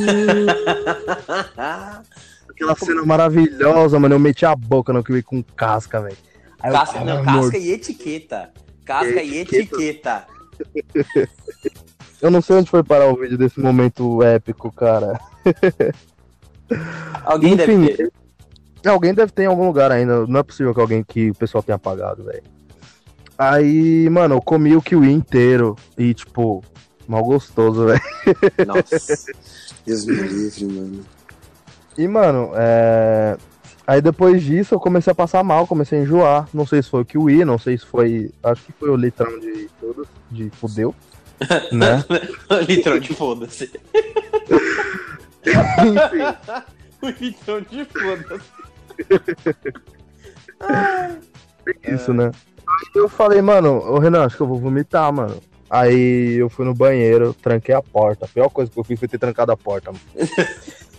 Aquela 2.50 2.75
cena 2.75 3.04
maravilhosa, 3.04 4.00
mano. 4.00 4.14
Eu 4.16 4.18
meti 4.18 4.44
a 4.44 4.56
boca 4.56 4.92
no 4.92 5.04
kiwi 5.04 5.22
com 5.22 5.42
casca, 5.42 6.00
velho. 6.00 6.16
Casca, 6.58 6.99
eu, 6.99 7.04
não, 7.04 7.25
casca 7.25 7.56
e 7.56 7.70
etiqueta. 7.70 8.50
Casca 8.84 9.22
e 9.22 9.38
etiqueta. 9.38 10.26
eu 12.20 12.30
não 12.30 12.42
sei 12.42 12.56
onde 12.56 12.68
foi 12.70 12.82
parar 12.82 13.06
o 13.06 13.16
vídeo 13.16 13.38
desse 13.38 13.60
momento 13.60 14.22
épico, 14.22 14.72
cara. 14.72 15.20
Alguém 17.25 17.54
Enfim, 17.54 17.84
deve 17.84 17.96
ter. 17.96 18.12
Alguém 18.90 19.14
deve 19.14 19.32
ter 19.32 19.44
em 19.44 19.46
algum 19.46 19.66
lugar 19.66 19.92
ainda. 19.92 20.26
Não 20.26 20.40
é 20.40 20.42
possível 20.42 20.75
que 20.75 20.80
alguém 20.80 21.04
que 21.04 21.30
o 21.30 21.34
pessoal 21.34 21.62
tenha 21.62 21.76
apagado, 21.76 22.25
velho. 22.25 22.42
Aí, 23.40 24.06
mano, 24.11 24.35
eu 24.35 24.42
comi 24.42 24.76
o 24.76 24.82
kiwi 24.82 25.11
inteiro. 25.11 25.75
E, 25.97 26.12
tipo, 26.12 26.62
mal 27.09 27.25
gostoso, 27.25 27.87
velho. 27.87 28.02
Nossa. 28.66 29.32
Deus 29.87 30.04
me 30.04 30.14
livre, 30.14 30.66
mano. 30.66 31.00
E, 31.97 32.06
mano, 32.06 32.50
é... 32.54 33.38
Aí 33.87 34.02
depois 34.02 34.42
disso 34.42 34.75
eu 34.75 34.78
comecei 34.78 35.11
a 35.11 35.14
passar 35.14 35.42
mal, 35.42 35.66
comecei 35.66 35.99
a 35.99 36.02
enjoar. 36.02 36.49
Não 36.52 36.66
sei 36.66 36.82
se 36.82 36.90
foi 36.90 37.00
o 37.00 37.04
kiwi, 37.04 37.42
não 37.47 37.59
sei 37.59 37.78
se 37.78 37.87
foi. 37.87 38.30
Acho 38.42 38.62
que 38.62 38.73
foi 38.73 38.90
o 38.90 38.97
litrão 38.97 39.40
de 39.40 39.70
todos, 39.80 40.06
de 40.30 40.50
fudeu. 40.50 40.94
né? 41.73 42.04
litrão 42.68 42.99
de 43.00 43.14
foda-se. 43.14 43.73
Enfim. 45.42 46.62
o 47.00 47.09
litrão 47.09 47.62
de 47.62 47.87
foda-se. 47.87 48.50
Isso, 51.88 52.12
né? 52.12 52.30
Eu 52.94 53.08
falei, 53.08 53.40
mano, 53.40 53.78
ô 53.78 53.98
Renan, 53.98 54.24
acho 54.24 54.36
que 54.36 54.42
eu 54.42 54.46
vou 54.46 54.58
vomitar, 54.58 55.12
mano. 55.12 55.40
Aí 55.68 56.34
eu 56.34 56.48
fui 56.48 56.64
no 56.64 56.74
banheiro, 56.74 57.32
tranquei 57.34 57.74
a 57.74 57.82
porta. 57.82 58.24
A 58.24 58.28
pior 58.28 58.48
coisa 58.48 58.70
que 58.70 58.78
eu 58.78 58.84
fiz 58.84 58.98
foi 58.98 59.08
ter 59.08 59.18
trancado 59.18 59.52
a 59.52 59.56
porta, 59.56 59.92
mano. 59.92 60.04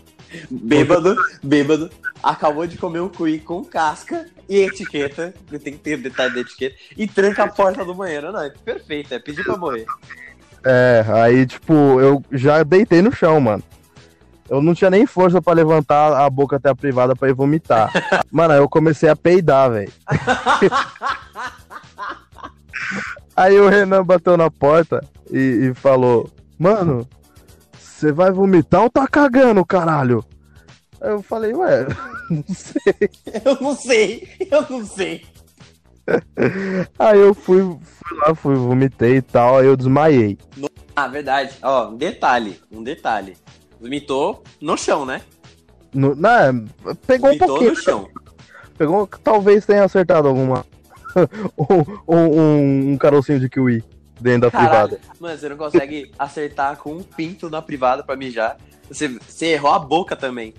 Bêbado, 0.49 1.15
bêbado, 1.43 1.89
acabou 2.23 2.65
de 2.65 2.77
comer 2.77 3.01
um 3.01 3.09
cuí 3.09 3.37
com 3.37 3.65
casca 3.65 4.25
e 4.47 4.59
etiqueta, 4.59 5.33
tem 5.49 5.73
que 5.73 5.79
ter 5.79 5.97
detalhe 5.97 6.33
da 6.33 6.39
etiqueta, 6.39 6.73
e 6.95 7.05
tranca 7.05 7.43
a 7.43 7.47
porta 7.49 7.83
do 7.83 7.93
banheiro. 7.93 8.31
Não, 8.31 8.41
é 8.41 8.49
perfeito, 8.49 9.13
é 9.13 9.19
pedir 9.19 9.43
pra 9.43 9.57
morrer. 9.57 9.85
É, 10.63 11.03
aí, 11.09 11.45
tipo, 11.45 11.73
eu 11.73 12.23
já 12.31 12.63
deitei 12.63 13.01
no 13.01 13.11
chão, 13.11 13.41
mano. 13.41 13.63
Eu 14.49 14.61
não 14.61 14.73
tinha 14.73 14.89
nem 14.89 15.05
força 15.05 15.41
pra 15.41 15.53
levantar 15.53 16.13
a 16.13 16.29
boca 16.29 16.57
até 16.57 16.69
a 16.69 16.75
privada 16.75 17.15
pra 17.15 17.29
ir 17.29 17.33
vomitar. 17.33 17.89
Mano, 18.29 18.53
aí 18.53 18.59
eu 18.59 18.67
comecei 18.67 19.07
a 19.07 19.15
peidar, 19.15 19.71
velho. 19.71 19.93
aí 23.35 23.59
o 23.59 23.69
Renan 23.69 24.03
bateu 24.03 24.37
na 24.37 24.49
porta 24.49 25.03
e, 25.29 25.69
e 25.69 25.73
falou: 25.73 26.29
Mano, 26.57 27.07
você 27.77 28.11
vai 28.11 28.31
vomitar 28.31 28.81
ou 28.81 28.89
tá 28.89 29.07
cagando, 29.07 29.65
caralho? 29.65 30.25
Aí 30.99 31.11
eu 31.11 31.21
falei, 31.21 31.53
ué, 31.53 31.87
não 32.29 32.43
sei. 32.55 33.09
Eu 33.45 33.61
não 33.61 33.75
sei, 33.75 34.27
eu 34.51 34.65
não 34.69 34.85
sei. 34.85 35.25
Aí 36.97 37.19
eu 37.19 37.33
fui, 37.33 37.61
fui 37.61 38.17
lá, 38.17 38.35
fui, 38.35 38.55
vomitei 38.55 39.17
e 39.17 39.21
tal, 39.21 39.59
aí 39.59 39.67
eu 39.67 39.77
desmaiei. 39.77 40.37
Ah, 40.95 41.07
verdade. 41.07 41.53
Ó, 41.61 41.89
um 41.89 41.95
detalhe, 41.95 42.59
um 42.71 42.83
detalhe. 42.83 43.37
Vomitou 43.79 44.43
no 44.59 44.75
chão, 44.75 45.05
né? 45.05 45.21
No, 45.93 46.15
né, 46.15 46.51
pegou 47.05 47.29
Vomitou 47.29 47.47
um 47.47 47.49
pouquinho. 47.49 47.69
no 47.69 47.75
chão. 47.75 48.09
Pegou, 48.77 49.07
talvez 49.23 49.65
tenha 49.65 49.83
acertado 49.83 50.27
alguma. 50.27 50.65
um, 51.57 52.15
um, 52.15 52.91
um 52.91 52.97
carocinho 52.97 53.39
de 53.39 53.49
kiwi 53.49 53.83
dentro 54.19 54.41
da 54.41 54.51
Caralho, 54.51 54.89
privada. 54.89 55.15
mano, 55.19 55.37
você 55.37 55.49
não 55.49 55.57
consegue 55.57 56.11
acertar 56.17 56.77
com 56.77 56.93
um 56.93 57.03
pinto 57.03 57.49
na 57.49 57.61
privada 57.61 58.03
pra 58.03 58.15
mijar. 58.15 58.57
Você, 58.87 59.07
você 59.07 59.47
errou 59.47 59.71
a 59.71 59.79
boca 59.79 60.15
também. 60.15 60.53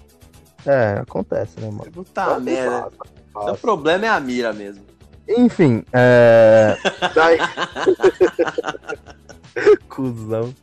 É, 0.66 0.98
acontece, 1.00 1.60
né, 1.60 1.70
mano? 1.70 1.90
Puta 1.90 2.38
merda. 2.38 2.90
O 3.34 3.56
problema 3.56 4.06
é 4.06 4.08
a 4.08 4.20
mira 4.20 4.52
mesmo. 4.52 4.84
Enfim, 5.28 5.84
é. 5.92 6.76
Daí. 7.14 7.38
Cusão. 9.88 10.54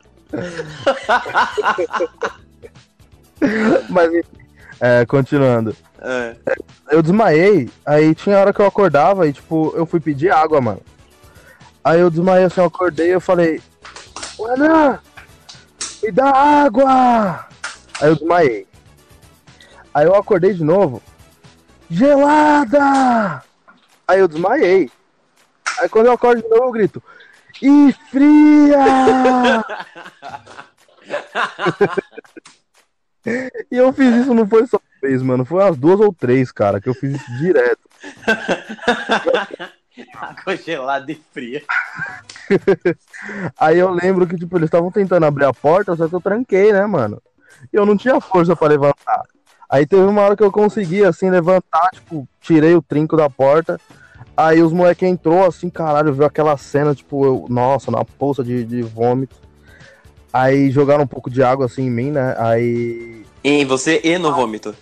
Mas 3.88 4.14
enfim, 4.14 4.39
é, 4.80 5.04
continuando. 5.04 5.76
É. 6.00 6.34
Eu 6.90 7.02
desmaiei, 7.02 7.68
aí 7.84 8.14
tinha 8.14 8.38
hora 8.38 8.52
que 8.52 8.60
eu 8.60 8.66
acordava 8.66 9.28
e, 9.28 9.32
tipo, 9.32 9.72
eu 9.76 9.84
fui 9.84 10.00
pedir 10.00 10.32
água, 10.32 10.60
mano. 10.60 10.80
Aí 11.84 12.00
eu 12.00 12.10
desmaiei 12.10 12.44
assim, 12.44 12.60
eu 12.60 12.66
acordei 12.66 13.08
e 13.08 13.12
eu 13.12 13.20
falei, 13.20 13.60
Ana, 14.40 15.00
me 16.02 16.10
dá 16.10 16.30
água! 16.30 17.46
Aí 18.00 18.08
eu 18.08 18.16
desmaiei. 18.16 18.66
Aí 19.92 20.06
eu 20.06 20.14
acordei 20.14 20.54
de 20.54 20.64
novo, 20.64 21.02
gelada! 21.90 23.42
Aí 24.08 24.20
eu 24.20 24.28
desmaiei. 24.28 24.90
Aí 25.78 25.88
quando 25.88 26.06
eu 26.06 26.12
acordo 26.12 26.42
de 26.42 26.48
novo 26.48 26.64
eu 26.64 26.72
grito, 26.72 27.02
e 27.62 27.94
fria! 28.10 29.64
e 33.70 33.76
eu 33.76 33.92
fiz 33.92 34.14
isso 34.16 34.34
não 34.34 34.46
foi 34.46 34.66
só 34.66 34.78
uma 34.78 35.08
vez, 35.08 35.22
mano. 35.22 35.44
Foi 35.44 35.62
umas 35.62 35.76
duas 35.76 36.00
ou 36.00 36.12
três, 36.12 36.50
cara, 36.50 36.80
que 36.80 36.88
eu 36.88 36.94
fiz 36.94 37.14
isso 37.14 37.36
direto. 37.38 37.80
Água 40.16 40.56
gelada 40.56 41.10
e 41.12 41.20
fria. 41.32 41.62
Aí 43.58 43.78
eu 43.78 43.90
lembro 43.90 44.26
que, 44.26 44.36
tipo, 44.36 44.56
eles 44.56 44.68
estavam 44.68 44.90
tentando 44.90 45.26
abrir 45.26 45.44
a 45.44 45.52
porta, 45.52 45.94
só 45.94 46.08
que 46.08 46.14
eu 46.14 46.20
tranquei, 46.20 46.72
né, 46.72 46.86
mano? 46.86 47.20
E 47.72 47.76
eu 47.76 47.84
não 47.84 47.96
tinha 47.96 48.20
força 48.20 48.56
pra 48.56 48.68
levantar. 48.68 49.22
Aí 49.68 49.86
teve 49.86 50.02
uma 50.02 50.22
hora 50.22 50.36
que 50.36 50.42
eu 50.42 50.50
consegui, 50.50 51.04
assim, 51.04 51.30
levantar, 51.30 51.90
tipo, 51.92 52.26
tirei 52.40 52.74
o 52.74 52.82
trinco 52.82 53.16
da 53.16 53.28
porta. 53.28 53.78
Aí 54.36 54.62
os 54.62 54.72
moleques 54.72 55.08
entrou, 55.08 55.44
assim, 55.44 55.68
caralho, 55.68 56.14
viu 56.14 56.24
aquela 56.24 56.56
cena, 56.56 56.94
tipo, 56.94 57.24
eu, 57.24 57.46
nossa, 57.48 57.90
na 57.90 58.04
poça 58.04 58.42
de, 58.42 58.64
de 58.64 58.82
vômito. 58.82 59.36
Aí 60.32 60.70
jogaram 60.70 61.04
um 61.04 61.08
pouco 61.08 61.28
de 61.30 61.42
água, 61.42 61.66
assim, 61.66 61.82
em 61.82 61.90
mim, 61.90 62.10
né? 62.10 62.34
Aí. 62.38 63.24
Em 63.42 63.64
você 63.64 64.00
e 64.04 64.16
no 64.18 64.32
vômito. 64.34 64.74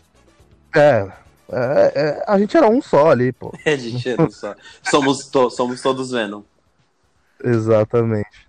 É, 0.75 1.09
é, 1.51 1.93
é, 1.95 2.25
a 2.27 2.39
gente 2.39 2.57
era 2.57 2.69
um 2.69 2.83
só 2.83 3.11
ali, 3.11 3.33
pô. 3.33 3.53
É, 3.65 3.77
gente, 3.77 4.17
não 4.17 4.31
só. 4.31 4.55
Somos, 4.83 5.27
to- 5.27 5.51
somos 5.51 5.81
todos 5.81 6.11
Venom. 6.11 6.43
Exatamente. 7.43 8.49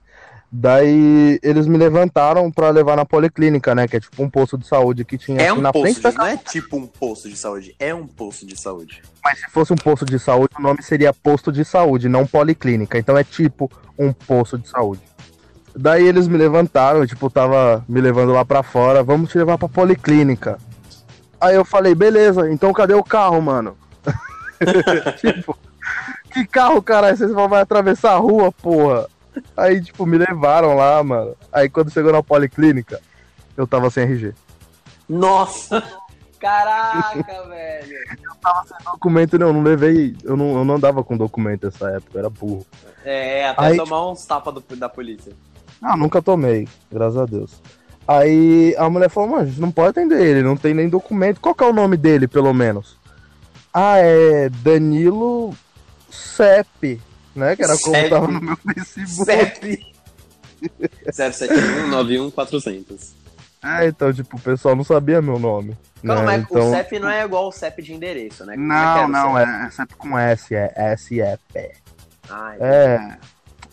Daí 0.52 1.40
eles 1.44 1.68
me 1.68 1.78
levantaram 1.78 2.52
pra 2.52 2.72
levar 2.72 2.96
na 2.96 3.06
policlínica, 3.06 3.76
né? 3.76 3.88
Que 3.88 3.98
é 3.98 4.00
tipo 4.00 4.24
um 4.24 4.30
posto 4.30 4.58
de 4.58 4.66
saúde 4.68 5.06
que 5.06 5.16
tinha 5.16 5.40
É 5.40 5.50
aqui 5.52 5.60
um 5.60 5.62
na 5.62 5.72
posto 5.72 5.84
frente 5.84 5.98
de, 5.98 6.02
da 6.02 6.12
não 6.12 6.26
é 6.26 6.38
tipo 6.38 6.76
um 6.76 6.88
posto 6.88 7.30
de 7.30 7.38
saúde, 7.38 7.76
é 7.80 7.94
um 7.94 8.08
posto 8.08 8.48
de 8.48 8.60
saúde. 8.60 9.04
Mas 9.24 9.40
se 9.40 9.48
fosse 9.52 9.72
um 9.72 9.76
posto 9.76 10.06
de 10.06 10.18
saúde, 10.18 10.56
o 10.58 10.62
nome 10.62 10.82
seria 10.82 11.14
posto 11.14 11.52
de 11.52 11.64
saúde, 11.64 12.10
não 12.10 12.26
policlínica. 12.26 12.98
Então 12.98 13.16
é 13.16 13.24
tipo 13.24 13.72
um 13.98 14.12
posto 14.12 14.58
de 14.58 14.68
saúde. 14.68 15.02
Daí 15.82 16.06
eles 16.06 16.28
me 16.28 16.38
levantaram, 16.38 17.08
tipo, 17.08 17.30
tava 17.30 17.86
me 17.88 18.02
levando 18.02 18.34
lá 18.34 18.44
pra 18.44 18.62
fora, 18.62 19.02
vamos 19.02 19.30
te 19.32 19.38
levar 19.38 19.58
pra 19.58 19.70
policlínica. 19.70 20.58
Aí 21.40 21.56
eu 21.56 21.64
falei, 21.64 21.96
beleza, 21.96 22.52
então 22.52 22.74
cadê 22.74 22.94
o 22.94 23.04
carro, 23.04 23.42
mano? 23.42 23.78
tipo, 25.22 25.58
que 26.34 26.46
carro, 26.46 26.82
caralho? 26.82 27.16
Vocês 27.16 27.32
vão 27.32 27.48
vai 27.48 27.62
atravessar 27.62 28.12
a 28.12 28.18
rua, 28.18 28.52
porra. 28.52 29.08
Aí, 29.56 29.82
tipo, 29.82 30.06
me 30.06 30.18
levaram 30.18 30.76
lá, 30.76 31.02
mano. 31.02 31.34
Aí 31.50 31.70
quando 31.70 31.94
chegou 31.94 32.12
na 32.12 32.22
policlínica, 32.22 33.00
eu 33.56 33.66
tava 33.66 33.90
sem 33.90 34.04
RG. 34.04 34.34
Nossa! 35.08 35.82
Caraca, 36.42 37.48
velho! 37.48 37.98
Documento 38.84 39.40
não, 39.40 39.48
eu 39.48 39.54
não 39.54 39.64
levei. 39.64 40.14
Eu 40.26 40.36
não, 40.36 40.58
eu 40.58 40.66
não 40.66 40.76
andava 40.76 41.06
com 41.06 41.16
documento 41.16 41.66
nessa 41.66 41.90
época, 41.92 42.12
eu 42.16 42.20
era 42.20 42.30
burro. 42.30 42.66
É, 43.06 43.48
até 43.48 43.66
Aí, 43.68 43.78
tomar 43.78 44.10
uns 44.12 44.26
tapas 44.26 44.54
do- 44.54 44.76
da 44.76 44.90
polícia. 44.90 45.32
Ah, 45.82 45.96
nunca 45.96 46.22
tomei, 46.22 46.68
graças 46.92 47.18
a 47.18 47.26
Deus. 47.26 47.62
Aí 48.08 48.76
a 48.78 48.90
mulher 48.90 49.10
falou, 49.10 49.30
mano, 49.30 49.44
a 49.44 49.46
gente 49.46 49.62
não 49.62 49.72
pode 49.72 49.90
atender 49.90 50.20
ele, 50.20 50.42
não 50.42 50.58
tem 50.58 50.74
nem 50.74 50.90
documento. 50.90 51.40
Qual 51.40 51.54
que 51.54 51.64
é 51.64 51.68
o 51.68 51.74
nome 51.74 51.96
dele, 51.96 52.28
pelo 52.28 52.54
menos? 52.54 52.98
Ah, 53.74 53.98
é 53.98 54.50
Danilo 54.50 55.56
Cep, 56.10 57.00
né? 57.36 57.56
Que 57.56 57.64
era 57.64 57.78
como 57.78 57.96
Cep. 57.96 58.10
tava 58.10 58.28
no 58.28 58.42
meu 58.42 58.58
Facebook. 58.58 59.26
CEP! 59.32 59.90
071-91-400. 61.12 63.12
É, 63.64 63.88
então, 63.88 64.12
tipo, 64.14 64.38
o 64.38 64.42
pessoal 64.42 64.76
não 64.76 64.84
sabia 64.84 65.22
meu 65.22 65.38
nome. 65.38 65.78
Calma, 66.04 66.22
né? 66.22 66.26
mas 66.26 66.42
então... 66.44 66.68
o 66.68 66.72
CEP 66.74 67.00
não 67.00 67.10
é 67.10 67.24
igual 67.24 67.48
o 67.48 67.52
CEP 67.52 67.82
de 67.82 67.94
endereço, 67.94 68.46
né? 68.46 68.56
Como 68.56 68.68
Não, 68.68 68.76
que 68.76 69.00
era 69.00 69.06
o 69.06 69.12
não, 69.12 69.36
CEP? 69.36 69.50
é, 69.50 69.66
é 69.66 69.70
sempre 69.70 69.96
com 69.98 70.18
S, 70.18 70.56
é 70.56 70.74
S-E-P. 70.76 71.72
Ah, 72.30 72.56
É. 72.60 73.18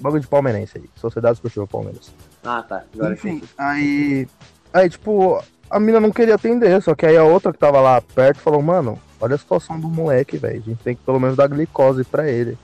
Bagulho 0.00 0.20
de 0.20 0.28
palmeirense 0.28 0.78
aí. 0.78 0.84
Sociedade 0.96 1.34
Esportiva 1.34 1.66
Palmeiras. 1.66 2.12
ah, 2.44 2.62
tá. 2.62 2.82
Agora 2.94 3.14
Enfim, 3.14 3.42
aí. 3.56 4.28
Aí, 4.72 4.90
tipo, 4.90 5.42
a 5.70 5.80
mina 5.80 6.00
não 6.00 6.10
queria 6.10 6.34
atender, 6.34 6.80
só 6.82 6.94
que 6.94 7.06
aí 7.06 7.16
a 7.16 7.24
outra 7.24 7.52
que 7.52 7.58
tava 7.58 7.80
lá 7.80 8.00
perto 8.00 8.40
falou, 8.40 8.60
mano, 8.62 8.98
olha 9.20 9.34
a 9.34 9.38
situação 9.38 9.80
do 9.80 9.88
moleque, 9.88 10.36
velho. 10.36 10.60
A 10.60 10.70
gente 10.70 10.82
tem 10.82 10.94
que 10.94 11.02
pelo 11.02 11.18
menos 11.20 11.36
dar 11.36 11.48
glicose 11.48 12.04
pra 12.04 12.28
ele. 12.28 12.58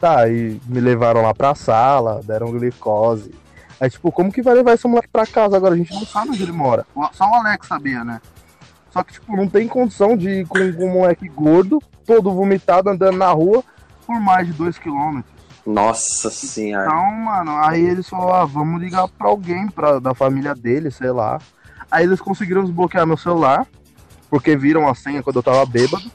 Tá, 0.00 0.20
aí 0.20 0.60
me 0.66 0.80
levaram 0.80 1.22
lá 1.22 1.34
pra 1.34 1.54
sala, 1.54 2.20
deram 2.24 2.52
glicose. 2.52 3.34
Aí, 3.80 3.90
tipo, 3.90 4.10
como 4.12 4.32
que 4.32 4.42
vai 4.42 4.54
levar 4.54 4.74
esse 4.74 4.86
moleque 4.86 5.08
pra 5.08 5.26
casa 5.26 5.56
agora? 5.56 5.74
A 5.74 5.76
gente 5.76 5.92
não 5.92 6.06
sabe 6.06 6.30
onde 6.30 6.42
ele 6.42 6.52
mora. 6.52 6.86
Só 7.12 7.24
o 7.28 7.34
Alex 7.34 7.66
sabia, 7.66 8.04
né? 8.04 8.20
Só 8.90 9.02
que, 9.02 9.12
tipo, 9.12 9.36
não 9.36 9.46
tem 9.48 9.68
condição 9.68 10.16
de 10.16 10.40
ir 10.40 10.46
com, 10.46 10.72
com 10.72 10.84
um 10.86 10.92
moleque 10.92 11.28
gordo, 11.28 11.82
todo 12.06 12.30
vomitado, 12.32 12.88
andando 12.88 13.18
na 13.18 13.30
rua, 13.30 13.62
por 14.06 14.18
mais 14.18 14.46
de 14.46 14.54
dois 14.54 14.78
quilômetros. 14.78 15.35
Nossa 15.66 16.30
senhora. 16.30 16.86
Então, 16.86 17.12
mano, 17.12 17.56
aí 17.58 17.84
eles 17.84 18.08
falaram, 18.08 18.34
ah, 18.34 18.44
vamos 18.44 18.80
ligar 18.80 19.08
pra 19.08 19.28
alguém 19.28 19.66
pra, 19.68 19.98
da 19.98 20.14
família 20.14 20.54
dele, 20.54 20.90
sei 20.90 21.10
lá. 21.10 21.38
Aí 21.90 22.04
eles 22.04 22.20
conseguiram 22.20 22.62
desbloquear 22.62 23.06
meu 23.06 23.16
celular, 23.16 23.66
porque 24.30 24.56
viram 24.56 24.88
a 24.88 24.94
senha 24.94 25.22
quando 25.22 25.36
eu 25.36 25.42
tava 25.42 25.66
bêbado. 25.66 26.10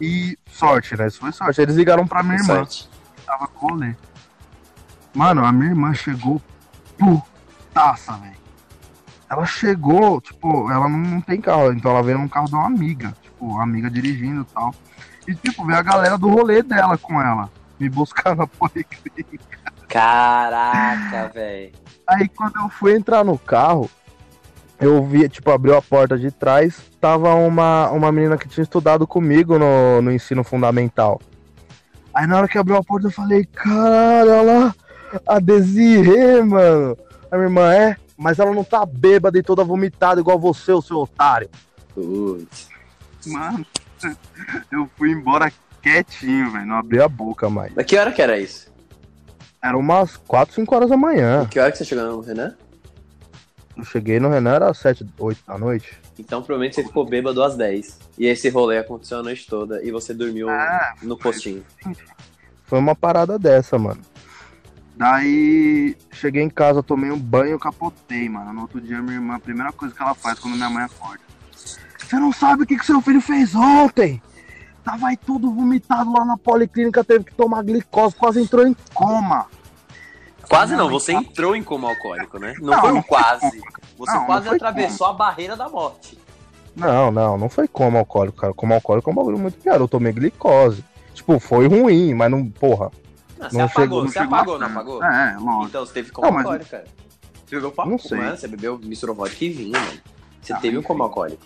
E 0.00 0.36
sorte, 0.50 0.96
né? 0.96 1.06
Isso 1.06 1.20
foi 1.20 1.32
sorte. 1.32 1.60
Eles 1.60 1.76
ligaram 1.76 2.06
pra 2.06 2.22
minha 2.22 2.36
irmã, 2.36 2.56
Sorte. 2.56 2.88
que 3.16 3.22
tava 3.22 3.46
com 3.48 3.68
rolê. 3.68 3.94
Mano, 5.14 5.44
a 5.44 5.52
minha 5.52 5.70
irmã 5.70 5.94
chegou 5.94 6.40
putaça, 6.96 8.12
velho. 8.14 8.36
Ela 9.30 9.44
chegou, 9.44 10.20
tipo, 10.20 10.70
ela 10.70 10.88
não, 10.88 10.98
não 10.98 11.20
tem 11.20 11.40
carro, 11.40 11.72
então 11.72 11.90
ela 11.90 12.02
veio 12.02 12.18
num 12.18 12.28
carro 12.28 12.46
de 12.46 12.54
uma 12.54 12.66
amiga, 12.66 13.14
tipo, 13.22 13.44
uma 13.46 13.62
amiga 13.62 13.90
dirigindo 13.90 14.40
e 14.42 14.54
tal. 14.54 14.74
E, 15.26 15.34
tipo, 15.34 15.66
veio 15.66 15.78
a 15.78 15.82
galera 15.82 16.16
do 16.16 16.28
rolê 16.28 16.62
dela 16.62 16.96
com 16.96 17.20
ela, 17.20 17.50
me 17.78 17.88
buscar 17.88 18.36
na 18.36 18.46
policlínica. 18.46 19.58
Caraca, 19.88 21.28
velho. 21.28 21.72
Aí 22.06 22.28
quando 22.28 22.56
eu 22.56 22.68
fui 22.68 22.94
entrar 22.94 23.24
no 23.24 23.38
carro, 23.38 23.90
eu 24.80 25.04
vi, 25.04 25.28
tipo, 25.28 25.50
abriu 25.50 25.76
a 25.76 25.82
porta 25.82 26.16
de 26.16 26.30
trás, 26.30 26.80
tava 27.00 27.34
uma, 27.34 27.90
uma 27.90 28.12
menina 28.12 28.38
que 28.38 28.48
tinha 28.48 28.62
estudado 28.62 29.06
comigo 29.06 29.58
no, 29.58 30.00
no 30.02 30.12
ensino 30.12 30.44
fundamental. 30.44 31.20
Aí 32.14 32.26
na 32.26 32.38
hora 32.38 32.48
que 32.48 32.58
abriu 32.58 32.76
a 32.76 32.82
porta 32.82 33.08
eu 33.08 33.12
falei, 33.12 33.44
caralho, 33.44 34.30
olha 34.30 34.42
lá, 34.42 34.74
a 35.26 35.38
Desirê, 35.38 36.42
mano. 36.42 36.96
A 37.30 37.36
minha 37.36 37.48
irmã 37.48 37.72
é, 37.72 37.96
mas 38.16 38.38
ela 38.38 38.52
não 38.52 38.64
tá 38.64 38.84
bêbada 38.86 39.38
e 39.38 39.42
toda 39.42 39.64
vomitada 39.64 40.20
igual 40.20 40.38
você, 40.38 40.72
o 40.72 40.82
seu 40.82 40.98
otário. 40.98 41.50
Putz. 41.94 42.68
Mano, 43.26 43.66
eu 44.70 44.88
fui 44.96 45.10
embora 45.10 45.52
quietinho, 45.82 46.50
velho. 46.50 46.66
Não 46.66 46.76
abri 46.76 47.00
a 47.00 47.08
boca 47.08 47.48
mais. 47.48 47.72
Mas 47.74 47.86
que 47.86 47.96
hora 47.96 48.12
que 48.12 48.22
era 48.22 48.38
isso? 48.38 48.68
Era 49.62 49.76
umas 49.76 50.16
4, 50.16 50.54
5 50.54 50.74
horas 50.74 50.90
da 50.90 50.96
manhã. 50.96 51.46
Que 51.50 51.58
hora 51.58 51.70
que 51.72 51.78
você 51.78 51.84
chegou 51.84 52.04
no 52.04 52.20
Renan? 52.20 52.54
Eu 53.76 53.84
cheguei 53.84 54.18
no 54.20 54.28
Renan, 54.28 54.54
era 54.54 54.74
7, 54.74 55.06
8 55.18 55.40
da 55.46 55.56
noite. 55.58 55.96
Então 56.18 56.42
provavelmente 56.42 56.74
você 56.76 56.84
ficou 56.84 57.04
bêbado 57.06 57.42
às 57.42 57.56
10. 57.56 57.98
E 58.18 58.26
esse 58.26 58.48
rolê 58.48 58.78
aconteceu 58.78 59.18
a 59.18 59.22
noite 59.22 59.46
toda 59.46 59.82
e 59.84 59.90
você 59.90 60.12
dormiu 60.12 60.48
Ah, 60.48 60.94
no 61.02 61.16
postinho. 61.16 61.64
Foi 62.64 62.78
uma 62.78 62.94
parada 62.94 63.38
dessa, 63.38 63.78
mano. 63.78 64.00
Daí 64.96 65.96
cheguei 66.10 66.42
em 66.42 66.50
casa, 66.50 66.82
tomei 66.82 67.10
um 67.10 67.18
banho 67.18 67.56
e 67.56 67.58
capotei, 67.58 68.28
mano. 68.28 68.52
No 68.52 68.62
outro 68.62 68.80
dia, 68.80 69.00
minha 69.00 69.14
irmã, 69.14 69.36
a 69.36 69.40
primeira 69.40 69.72
coisa 69.72 69.94
que 69.94 70.02
ela 70.02 70.14
faz 70.14 70.38
quando 70.40 70.56
minha 70.56 70.68
mãe 70.68 70.82
acorda. 70.84 71.20
Você 71.98 72.16
não 72.16 72.32
sabe 72.32 72.62
o 72.64 72.66
que, 72.66 72.76
que 72.76 72.84
seu 72.86 73.00
filho 73.00 73.20
fez 73.20 73.54
ontem? 73.54 74.20
Tava 74.88 75.08
aí 75.08 75.18
tudo 75.18 75.52
vomitado 75.52 76.10
lá 76.10 76.24
na 76.24 76.38
policlínica, 76.38 77.04
teve 77.04 77.22
que 77.24 77.34
tomar 77.34 77.62
glicose, 77.62 78.16
quase 78.16 78.40
entrou 78.40 78.66
em 78.66 78.74
coma. 78.94 79.44
Quase 80.48 80.74
não, 80.74 80.88
você 80.88 81.12
entrou 81.12 81.54
em 81.54 81.62
coma 81.62 81.90
alcoólico, 81.90 82.38
né? 82.38 82.54
Não, 82.58 82.72
Não, 82.72 82.80
foi 82.80 82.90
um 82.92 82.94
não 82.94 83.02
quase. 83.02 83.60
Você 83.98 84.10
Não, 84.12 84.20
não 84.20 84.24
quase 84.26 84.46
foi 84.48 84.56
atravessou 84.56 85.06
a 85.08 85.12
barreira 85.12 85.54
da 85.58 85.68
morte. 85.68 86.18
Não, 86.74 87.10
não, 87.10 87.36
não 87.36 87.50
foi 87.50 87.68
coma 87.68 87.98
alcoólico, 87.98 88.38
cara. 88.38 88.54
Coma 88.54 88.76
alcoólico 88.76 89.10
é 89.10 89.12
um 89.12 89.16
bagulho 89.16 89.38
muito 89.38 89.58
pior. 89.58 89.78
Eu 89.78 89.86
tomei 89.86 90.10
glicose. 90.10 90.82
Tipo, 91.12 91.38
foi 91.38 91.68
ruim, 91.68 92.14
mas 92.14 92.30
não, 92.30 92.48
porra. 92.48 92.90
Ah, 93.38 93.50
você 93.50 93.58
Não 93.58 93.64
apagou, 93.66 93.82
chegou- 93.84 94.02
não 94.04 94.08
você 94.10 94.18
chegou 94.20 94.34
apagou, 94.36 94.58
não 94.58 94.66
apagou? 94.68 95.04
É, 95.04 95.36
lógico. 95.38 95.64
Então 95.66 95.84
você 95.84 95.92
teve 95.92 96.10
coma 96.12 96.28
Não, 96.28 96.34
mas- 96.34 96.44
alcoólico, 96.46 96.70
cara. 96.70 96.84
Você 97.44 97.54
bebeu 97.56 97.72
papo, 97.72 97.90
Não 97.90 97.98
sei. 97.98 98.16
mano. 98.18 98.36
Você 98.38 98.48
bebeu, 98.48 98.78
misturou 98.82 99.14
vodka 99.14 99.44
e 99.44 99.50
vinho, 99.50 99.72
mano. 99.72 100.00
Você 100.40 100.52
Ah, 100.54 100.56
teve 100.60 100.78
um 100.78 100.82
coma 100.82 101.04
alcoólico. 101.04 101.44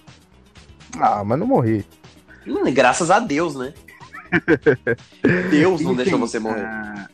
Ah, 1.00 1.24
mas 1.24 1.38
não 1.40 1.46
morri. 1.48 1.84
Hum, 2.46 2.72
graças 2.72 3.10
a 3.10 3.18
Deus, 3.18 3.54
né? 3.54 3.72
Deus 5.50 5.80
não 5.80 5.94
deixou 5.94 6.18
você 6.18 6.38
morrer. 6.38 6.60
é, 6.62 7.06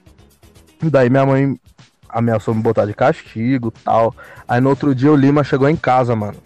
Daí 0.85 1.11
minha 1.11 1.26
mãe 1.26 1.58
ameaçou 2.08 2.54
me 2.54 2.62
botar 2.62 2.87
de 2.87 2.94
castigo 2.94 3.70
tal. 3.85 4.14
Aí 4.47 4.61
no 4.61 4.70
outro 4.70 4.94
dia 4.94 5.12
o 5.12 5.16
Lima 5.16 5.42
chegou 5.44 5.68
em 5.68 5.76
casa, 5.76 6.14
mano. 6.14 6.37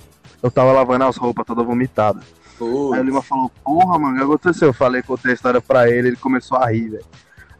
Eu 0.42 0.50
tava 0.50 0.72
lavando 0.72 1.04
as 1.04 1.16
roupas 1.16 1.46
toda 1.46 1.62
vomitada. 1.62 2.20
Putz. 2.58 2.94
Aí 2.94 3.00
o 3.00 3.04
Lima 3.04 3.22
falou, 3.22 3.50
porra, 3.64 3.98
mano, 3.98 4.14
o 4.14 4.18
que 4.18 4.24
aconteceu? 4.24 4.68
Eu 4.68 4.72
falei, 4.74 5.02
contei 5.02 5.30
a 5.32 5.34
história 5.34 5.60
pra 5.60 5.88
ele, 5.88 6.08
ele 6.08 6.16
começou 6.16 6.58
a 6.58 6.70
rir, 6.70 6.88
velho. 6.90 7.04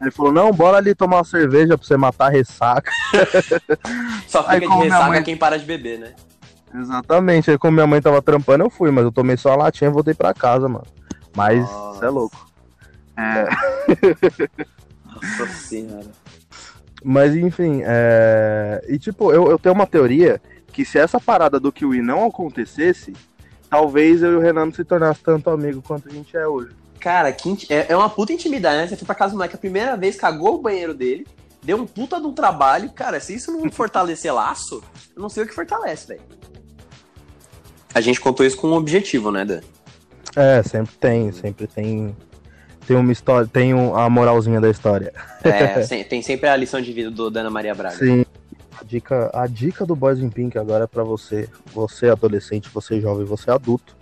Aí 0.01 0.07
ele 0.07 0.11
falou, 0.11 0.33
não, 0.33 0.51
bora 0.51 0.77
ali 0.77 0.93
tomar 0.93 1.17
uma 1.17 1.23
cerveja 1.23 1.77
pra 1.77 1.87
você 1.87 1.95
matar 1.95 2.27
a 2.27 2.29
ressaca. 2.29 2.91
Só 4.27 4.39
Aí, 4.47 4.55
fica 4.55 4.59
de 4.61 4.67
como 4.67 4.79
minha 4.81 4.93
ressaca 4.93 5.09
mãe- 5.09 5.23
quem 5.23 5.37
para 5.37 5.57
de 5.57 5.65
beber, 5.65 5.99
né? 5.99 6.13
Exatamente. 6.75 7.51
Aí 7.51 7.57
como 7.57 7.73
minha 7.73 7.87
mãe 7.87 8.01
tava 8.01 8.21
trampando, 8.21 8.63
eu 8.65 8.69
fui, 8.69 8.91
mas 8.91 9.03
eu 9.05 9.11
tomei 9.11 9.37
só 9.37 9.53
a 9.53 9.55
latinha 9.55 9.89
e 9.89 9.93
voltei 9.93 10.13
pra 10.13 10.33
casa, 10.33 10.67
mano. 10.67 10.85
Mas, 11.35 11.59
Nossa. 11.69 11.99
cê 11.99 12.05
é 12.05 12.09
louco. 12.09 12.47
É, 13.17 13.45
Nossa 15.05 15.47
senhora. 15.53 16.11
Mas 17.03 17.35
enfim, 17.35 17.81
é... 17.85 18.83
e 18.87 18.97
tipo, 18.97 19.31
eu, 19.31 19.49
eu 19.49 19.59
tenho 19.59 19.75
uma 19.75 19.85
teoria 19.85 20.41
que 20.71 20.85
se 20.85 20.97
essa 20.97 21.19
parada 21.19 21.59
do 21.59 21.71
Kiwi 21.71 22.01
não 22.01 22.25
acontecesse, 22.25 23.13
talvez 23.69 24.23
eu 24.23 24.31
e 24.33 24.35
o 24.35 24.39
Renan 24.39 24.65
não 24.65 24.73
se 24.73 24.83
tornasse 24.83 25.21
tanto 25.21 25.49
amigo 25.49 25.81
quanto 25.81 26.07
a 26.07 26.11
gente 26.11 26.35
é 26.37 26.47
hoje. 26.47 26.71
Cara, 26.99 27.31
que 27.33 27.49
inti- 27.49 27.67
é, 27.71 27.87
é 27.89 27.97
uma 27.97 28.09
puta 28.09 28.31
intimidade, 28.31 28.77
né? 28.77 28.87
Você 28.87 28.95
foi 28.95 29.05
pra 29.05 29.15
casa 29.15 29.31
do 29.33 29.35
moleque 29.35 29.55
a 29.55 29.59
primeira 29.59 29.97
vez, 29.97 30.15
cagou 30.15 30.55
o 30.55 30.61
banheiro 30.61 30.93
dele, 30.93 31.27
deu 31.61 31.77
um 31.77 31.85
puta 31.85 32.19
de 32.19 32.25
um 32.25 32.33
trabalho. 32.33 32.89
Cara, 32.93 33.19
se 33.19 33.35
isso 33.35 33.51
não 33.51 33.69
fortalecer 33.71 34.33
laço, 34.33 34.81
eu 35.15 35.21
não 35.21 35.29
sei 35.29 35.43
o 35.43 35.47
que 35.47 35.53
fortalece, 35.53 36.07
velho. 36.07 36.21
A 37.93 37.99
gente 38.01 38.21
contou 38.21 38.45
isso 38.45 38.57
com 38.57 38.69
um 38.69 38.73
objetivo, 38.73 39.29
né, 39.31 39.43
Dan? 39.45 39.59
É, 40.35 40.63
sempre 40.63 40.93
tem, 40.95 41.31
sempre 41.31 41.67
tem. 41.67 42.15
Tem 42.85 42.97
uma 42.97 43.11
história, 43.13 43.47
tem 43.47 43.73
um- 43.73 43.95
a 43.95 44.09
moralzinha 44.09 44.59
da 44.59 44.69
história. 44.69 45.13
É, 45.43 45.79
tem 46.03 46.21
sempre 46.21 46.49
a 46.49 46.55
lição 46.55 46.81
de 46.81 46.91
vida 46.91 47.09
do 47.09 47.29
Dana 47.29 47.49
Maria 47.49 47.73
Braga. 47.73 47.95
Sim. 47.95 48.25
A 48.79 48.83
dica, 48.83 49.29
a 49.33 49.47
dica 49.47 49.85
do 49.85 49.95
Boys 49.95 50.19
in 50.19 50.29
Pink 50.29 50.57
agora 50.57 50.83
é 50.83 50.87
pra 50.87 51.03
você, 51.03 51.47
você 51.73 52.09
adolescente, 52.09 52.69
você 52.73 52.99
jovem, 52.99 53.23
você 53.25 53.49
adulto, 53.51 53.95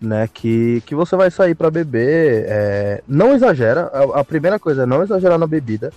né? 0.00 0.28
Que, 0.32 0.80
que 0.86 0.94
você 0.94 1.16
vai 1.16 1.30
sair 1.30 1.56
pra 1.56 1.70
beber, 1.70 2.44
é, 2.46 3.02
não 3.08 3.34
exagera. 3.34 3.90
A, 3.92 4.20
a 4.20 4.24
primeira 4.24 4.58
coisa 4.60 4.82
é 4.84 4.86
não 4.86 5.02
exagerar 5.02 5.38
na 5.38 5.46
bebida. 5.46 5.92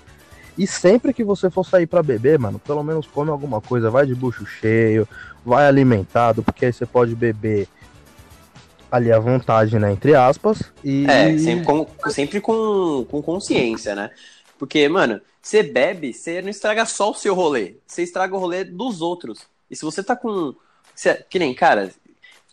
E 0.57 0.65
sempre 0.65 1.13
que 1.13 1.23
você 1.23 1.49
for 1.51 1.65
sair 1.65 1.85
pra 1.85 2.01
beber, 2.01 2.39
mano, 2.39 2.57
pelo 2.57 2.83
menos 2.83 3.05
come 3.05 3.29
alguma 3.29 3.61
coisa, 3.61 3.89
vai 3.91 4.05
de 4.07 4.15
bucho 4.15 4.45
cheio, 4.45 5.07
vai 5.45 5.67
alimentado, 5.67 6.41
porque 6.41 6.65
aí 6.65 6.73
você 6.73 6.85
pode 6.85 7.13
beber 7.15 7.67
ali 8.91 9.11
à 9.11 9.17
vontade, 9.19 9.79
né? 9.79 9.91
Entre 9.91 10.13
aspas. 10.13 10.61
E 10.83 11.05
É, 11.09 11.37
sempre 11.37 11.65
com, 11.65 11.87
sempre 12.09 12.41
com, 12.41 13.05
com 13.09 13.21
consciência, 13.21 13.95
né? 13.95 14.11
Porque, 14.59 14.87
mano, 14.89 15.19
você 15.41 15.63
bebe, 15.63 16.13
você 16.13 16.41
não 16.41 16.49
estraga 16.49 16.85
só 16.85 17.09
o 17.11 17.15
seu 17.15 17.33
rolê, 17.33 17.75
você 17.87 18.03
estraga 18.03 18.35
o 18.35 18.39
rolê 18.39 18.63
dos 18.63 19.01
outros. 19.01 19.47
E 19.69 19.75
se 19.75 19.83
você 19.83 20.03
tá 20.03 20.15
com. 20.15 20.53
se- 20.93 21.25
que 21.29 21.39
nem, 21.39 21.53
cara, 21.53 21.91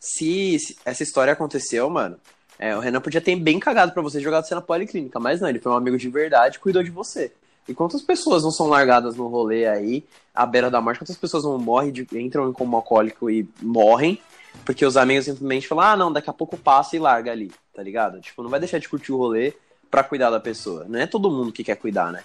se, 0.01 0.59
se 0.59 0.77
essa 0.85 1.03
história 1.03 1.33
aconteceu, 1.33 1.90
mano, 1.90 2.16
é, 2.59 2.74
o 2.77 2.81
Renan 2.81 3.01
podia 3.01 3.20
ter 3.20 3.37
bem 3.37 3.59
cagado 3.59 3.92
pra 3.92 4.03
você 4.03 4.20
jogado 4.20 4.44
você 4.46 4.55
na 4.55 4.61
policlínica, 4.61 5.18
mas 5.20 5.40
não, 5.40 5.48
ele 5.48 5.59
foi 5.59 5.72
um 5.72 5.77
amigo 5.77 5.98
de 5.98 6.09
verdade 6.09 6.59
cuidou 6.59 6.83
de 6.83 6.90
você. 6.90 7.33
E 7.68 7.74
quantas 7.74 8.01
pessoas 8.01 8.42
não 8.42 8.51
são 8.51 8.66
largadas 8.68 9.14
no 9.16 9.29
rolê 9.29 9.66
aí, 9.66 10.03
à 10.35 10.46
beira 10.46 10.70
da 10.70 10.81
morte, 10.81 10.98
quantas 11.01 11.16
pessoas 11.18 11.44
não 11.44 11.59
morrem, 11.59 11.92
de- 11.92 12.07
entram 12.14 12.48
em 12.48 12.53
coma 12.53 12.79
alcoólico 12.79 13.29
e 13.29 13.46
morrem, 13.61 14.18
porque 14.64 14.85
os 14.85 14.97
amigos 14.97 15.25
simplesmente 15.25 15.66
falam, 15.66 15.85
ah, 15.85 15.97
não, 15.97 16.12
daqui 16.12 16.29
a 16.31 16.33
pouco 16.33 16.57
passa 16.57 16.97
e 16.97 16.99
larga 16.99 17.33
ali, 17.33 17.51
tá 17.75 17.83
ligado? 17.83 18.21
Tipo, 18.21 18.42
não 18.42 18.51
vai 18.51 18.61
deixar 18.61 18.79
de 18.79 18.88
curtir 18.88 19.12
o 19.12 19.16
rolê 19.16 19.55
pra 19.90 20.05
cuidar 20.05 20.31
da 20.31 20.38
pessoa. 20.40 20.85
Não 20.88 20.99
é 20.99 21.07
todo 21.07 21.31
mundo 21.31 21.53
que 21.53 21.64
quer 21.64 21.77
cuidar, 21.77 22.12
né? 22.12 22.23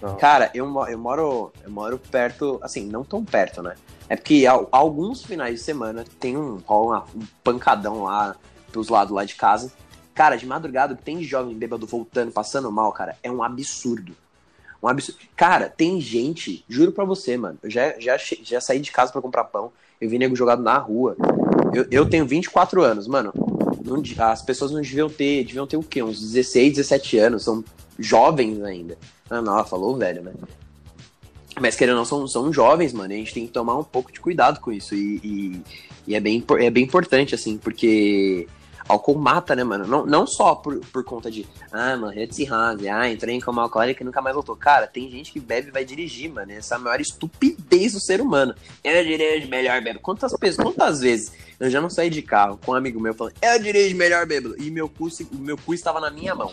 Não. 0.00 0.16
Cara, 0.16 0.50
eu, 0.54 0.64
eu 0.88 0.98
moro 0.98 1.52
eu 1.62 1.70
moro 1.70 1.98
perto, 1.98 2.58
assim, 2.62 2.86
não 2.86 3.04
tão 3.04 3.22
perto, 3.22 3.62
né? 3.62 3.74
É 4.08 4.16
porque 4.16 4.46
al- 4.46 4.66
alguns 4.72 5.22
finais 5.22 5.56
de 5.56 5.60
semana 5.60 6.04
tem 6.18 6.36
um, 6.38 6.58
uma- 6.66 7.04
um 7.14 7.20
pancadão 7.44 8.04
lá 8.04 8.34
pros 8.72 8.88
lados 8.88 9.14
lá 9.14 9.24
de 9.24 9.34
casa. 9.34 9.70
Cara, 10.14 10.36
de 10.36 10.46
madrugada, 10.46 10.94
tem 10.96 11.22
jovem 11.22 11.54
bêbado 11.56 11.86
voltando, 11.86 12.32
passando 12.32 12.72
mal, 12.72 12.90
cara, 12.92 13.16
é 13.22 13.30
um 13.30 13.42
absurdo. 13.42 14.16
Um 14.82 14.88
absurdo. 14.88 15.18
Cara, 15.36 15.68
tem 15.68 16.00
gente, 16.00 16.64
juro 16.66 16.92
pra 16.92 17.04
você, 17.04 17.36
mano. 17.36 17.58
Eu 17.62 17.70
já, 17.70 17.94
já, 18.00 18.16
já 18.42 18.60
saí 18.60 18.80
de 18.80 18.90
casa 18.90 19.12
pra 19.12 19.20
comprar 19.20 19.44
pão. 19.44 19.70
Eu 20.00 20.08
vi 20.08 20.18
nego 20.18 20.34
jogado 20.34 20.62
na 20.62 20.78
rua. 20.78 21.14
Eu, 21.72 21.86
eu 21.90 22.08
tenho 22.08 22.26
24 22.26 22.82
anos, 22.82 23.06
mano. 23.06 23.32
não 23.84 24.02
as 24.24 24.42
pessoas 24.42 24.70
não 24.70 24.80
deviam 24.80 25.08
ter. 25.08 25.44
Deviam 25.44 25.66
ter 25.66 25.76
o 25.76 25.82
quê? 25.82 26.02
Uns 26.02 26.20
16, 26.20 26.74
17 26.74 27.18
anos. 27.18 27.44
São 27.44 27.64
jovens 27.98 28.62
ainda. 28.62 28.98
Ah, 29.28 29.40
não, 29.40 29.52
ela 29.52 29.64
falou 29.64 29.96
velho, 29.96 30.22
né? 30.22 30.32
Mas 31.60 31.76
querendo 31.76 31.94
ou 31.94 31.98
não, 32.00 32.04
são, 32.04 32.26
são 32.26 32.52
jovens, 32.52 32.92
mano. 32.92 33.12
A 33.12 33.16
gente 33.16 33.34
tem 33.34 33.46
que 33.46 33.52
tomar 33.52 33.76
um 33.76 33.84
pouco 33.84 34.12
de 34.12 34.20
cuidado 34.20 34.60
com 34.60 34.72
isso. 34.72 34.94
E, 34.94 35.20
e, 35.22 35.62
e 36.08 36.14
é, 36.14 36.20
bem, 36.20 36.42
é 36.58 36.70
bem 36.70 36.84
importante, 36.84 37.34
assim, 37.34 37.58
porque 37.58 38.48
álcool 38.88 39.18
mata, 39.18 39.54
né, 39.54 39.64
mano? 39.64 39.86
Não, 39.86 40.06
não 40.06 40.26
só 40.26 40.54
por, 40.54 40.78
por 40.86 41.04
conta 41.04 41.30
de, 41.30 41.46
ah, 41.72 41.96
mano, 41.96 42.18
Hetzi 42.18 42.46
Hase, 42.46 42.88
ah, 42.88 43.10
entrei 43.10 43.34
em 43.34 43.40
coma 43.40 43.62
alcoólica 43.62 44.02
e 44.02 44.06
nunca 44.06 44.20
mais 44.20 44.34
voltou. 44.34 44.56
Cara, 44.56 44.86
tem 44.86 45.10
gente 45.10 45.32
que 45.32 45.40
bebe 45.40 45.68
e 45.68 45.72
vai 45.72 45.84
dirigir, 45.84 46.30
mano. 46.30 46.52
Essa 46.52 46.74
é 46.74 46.76
a 46.76 46.80
maior 46.80 47.00
estupidez 47.00 47.92
do 47.92 48.00
ser 48.00 48.20
humano. 48.20 48.54
Eu 48.82 49.04
dirijo 49.04 49.48
melhor 49.48 49.80
bêbado. 49.80 50.00
Quantas 50.00 50.32
quantas 50.56 51.00
vezes 51.00 51.32
eu 51.58 51.68
já 51.68 51.80
não 51.80 51.90
saí 51.90 52.08
de 52.08 52.22
carro 52.22 52.58
com 52.64 52.72
um 52.72 52.74
amigo 52.74 53.00
meu 53.00 53.14
falando, 53.14 53.34
eu 53.42 53.62
dirijo 53.62 53.96
melhor 53.96 54.26
bêbado. 54.26 54.56
E 54.58 54.70
meu 54.70 54.88
cu, 54.88 55.08
meu 55.32 55.56
cu 55.58 55.74
estava 55.74 56.00
na 56.00 56.10
minha 56.10 56.34
mão. 56.34 56.50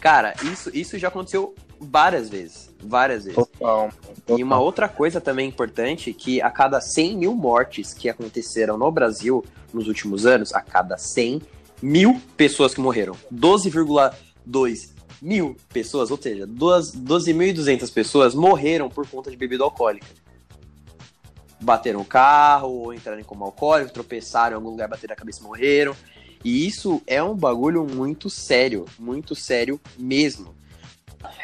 Cara, 0.00 0.34
isso, 0.44 0.70
isso 0.74 0.98
já 0.98 1.08
aconteceu 1.08 1.54
várias 1.78 2.28
vezes. 2.28 2.70
Várias 2.82 3.24
vezes. 3.24 3.36
Total. 3.36 3.90
E 4.28 4.42
uma 4.42 4.58
outra 4.58 4.88
coisa 4.88 5.20
também 5.20 5.48
importante, 5.48 6.12
que 6.12 6.40
a 6.40 6.50
cada 6.50 6.80
100 6.80 7.16
mil 7.18 7.34
mortes 7.34 7.92
que 7.92 8.08
aconteceram 8.08 8.78
no 8.78 8.90
Brasil 8.90 9.44
nos 9.72 9.86
últimos 9.86 10.24
anos, 10.26 10.52
a 10.54 10.60
cada 10.60 10.96
100 10.96 11.42
mil 11.82 12.20
pessoas 12.36 12.74
que 12.74 12.80
morreram, 12.80 13.14
12,2 13.32 14.92
mil 15.20 15.56
pessoas, 15.70 16.10
ou 16.10 16.16
seja, 16.20 16.46
duas- 16.46 16.92
12.200 16.94 17.90
pessoas 17.90 18.34
morreram 18.34 18.88
por 18.88 19.06
conta 19.06 19.30
de 19.30 19.36
bebida 19.36 19.62
alcoólica. 19.64 20.06
Bateram 21.60 22.00
o 22.00 22.04
carro, 22.06 22.68
ou 22.70 22.94
entraram 22.94 23.20
em 23.20 23.24
coma 23.24 23.44
alcoólico, 23.44 23.92
tropeçaram 23.92 24.52
em 24.52 24.56
algum 24.56 24.70
lugar, 24.70 24.88
bateram 24.88 25.12
a 25.12 25.16
cabeça 25.16 25.40
e 25.40 25.42
morreram. 25.42 25.94
E 26.44 26.66
isso 26.66 27.02
é 27.06 27.22
um 27.22 27.34
bagulho 27.34 27.84
muito 27.84 28.30
sério, 28.30 28.86
muito 28.98 29.34
sério 29.34 29.78
mesmo. 29.98 30.54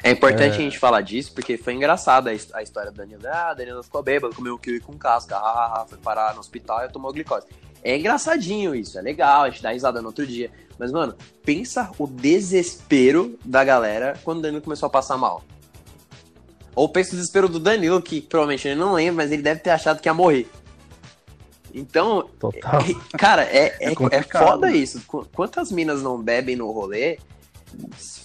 É 0.03 0.11
importante 0.11 0.53
É. 0.55 0.57
a 0.57 0.59
gente 0.59 0.79
falar 0.79 1.03
disso, 1.03 1.33
porque 1.35 1.59
foi 1.59 1.75
engraçada 1.75 2.31
a, 2.31 2.35
his- 2.35 2.53
a 2.55 2.63
história 2.63 2.91
do 2.91 2.97
Danilo. 2.97 3.21
Ah, 3.27 3.53
Danilo 3.53 3.83
ficou 3.83 4.03
bêbado, 4.03 4.35
comeu 4.35 4.55
um 4.55 4.59
kiwi 4.59 4.81
com 4.81 4.97
casca, 4.97 5.37
ah, 5.37 5.85
foi 5.89 5.99
parar 5.99 6.33
no 6.33 6.41
hospital 6.41 6.85
e 6.85 6.89
tomou 6.89 7.13
glicose. 7.13 7.47
É 7.85 7.97
engraçadinho 7.99 8.75
isso, 8.75 8.99
é 8.99 9.03
legal, 9.03 9.43
a 9.45 9.51
gente 9.51 9.63
dá 9.63 9.71
risada 9.71 10.01
no 10.01 10.09
outro 10.09 10.27
dia. 10.27 10.51
Mas, 10.79 10.91
mano, 10.93 11.15
pensa 11.45 11.91
o 11.99 12.07
desespero 12.07 13.39
da 13.45 13.63
galera 13.65 14.19
quando 14.25 14.39
o 14.39 14.43
Danilo 14.43 14.63
começou 14.63 14.87
a 14.87 14.91
passar 14.91 15.17
mal. 15.19 15.45
Ou 16.75 16.89
penso 16.89 17.13
no 17.13 17.19
desespero 17.21 17.49
do 17.49 17.59
Danilo, 17.61 18.01
que 18.03 18.21
provavelmente 18.21 18.67
ele 18.69 18.81
não 18.81 18.95
lembra, 18.95 19.25
mas 19.25 19.33
ele 19.33 19.43
deve 19.43 19.61
ter 19.61 19.71
achado 19.71 20.01
que 20.01 20.09
ia 20.09 20.15
morrer. 20.15 20.49
Então, 21.79 22.27
Total. 22.41 22.81
é- 22.81 23.17
cara, 23.19 23.43
é, 23.45 23.77
é, 23.81 23.93
É 23.93 24.17
é, 24.17 24.23
foda 24.23 24.71
isso. 24.71 25.03
Qu- 25.07 25.27
Quantas 25.35 25.71
minas 25.71 26.03
não 26.03 26.21
bebem 26.23 26.57
no 26.57 26.71
rolê, 26.71 27.19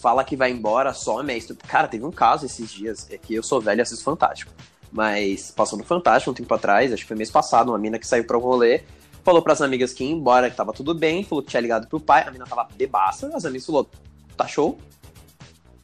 fala 0.02 0.24
que 0.24 0.38
vai 0.38 0.52
embora, 0.52 0.94
some, 0.94 1.34
é 1.34 1.38
isso. 1.38 1.56
Cara, 1.68 1.88
teve 1.88 2.06
um 2.06 2.12
caso 2.12 2.46
esses 2.46 2.72
dias, 2.72 3.08
é 3.12 3.18
que 3.18 3.36
eu 3.36 3.44
sou 3.44 3.60
velho 3.60 3.80
e 3.80 3.82
assisto 3.82 4.04
Fantástico. 4.06 4.52
Mas 4.92 5.52
passou 5.52 5.78
no 5.78 5.84
Fantástico 5.84 6.32
um 6.32 6.34
tempo 6.34 6.54
atrás, 6.54 6.94
acho 6.94 7.02
que 7.04 7.08
foi 7.10 7.18
mês 7.18 7.30
passado, 7.30 7.70
uma 7.70 7.78
mina 7.78 8.00
que 8.00 8.08
saiu 8.08 8.24
pra 8.26 8.38
um 8.38 8.42
rolê, 8.42 8.84
falou 9.24 9.42
pras 9.42 9.62
amigas 9.62 9.92
que 9.94 10.04
ia 10.04 10.12
embora, 10.12 10.50
que 10.50 10.56
tava 10.56 10.72
tudo 10.74 10.94
bem, 10.96 11.24
falou 11.24 11.44
que 11.44 11.50
tinha 11.50 11.62
ligado 11.62 11.88
pro 11.88 12.00
pai, 12.00 12.24
a 12.28 12.32
mina 12.32 12.46
tava 12.46 12.68
bebaça, 12.76 13.30
as 13.36 13.44
amigas 13.46 13.66
falou, 13.66 13.90
tá 14.38 14.48
show? 14.48 14.78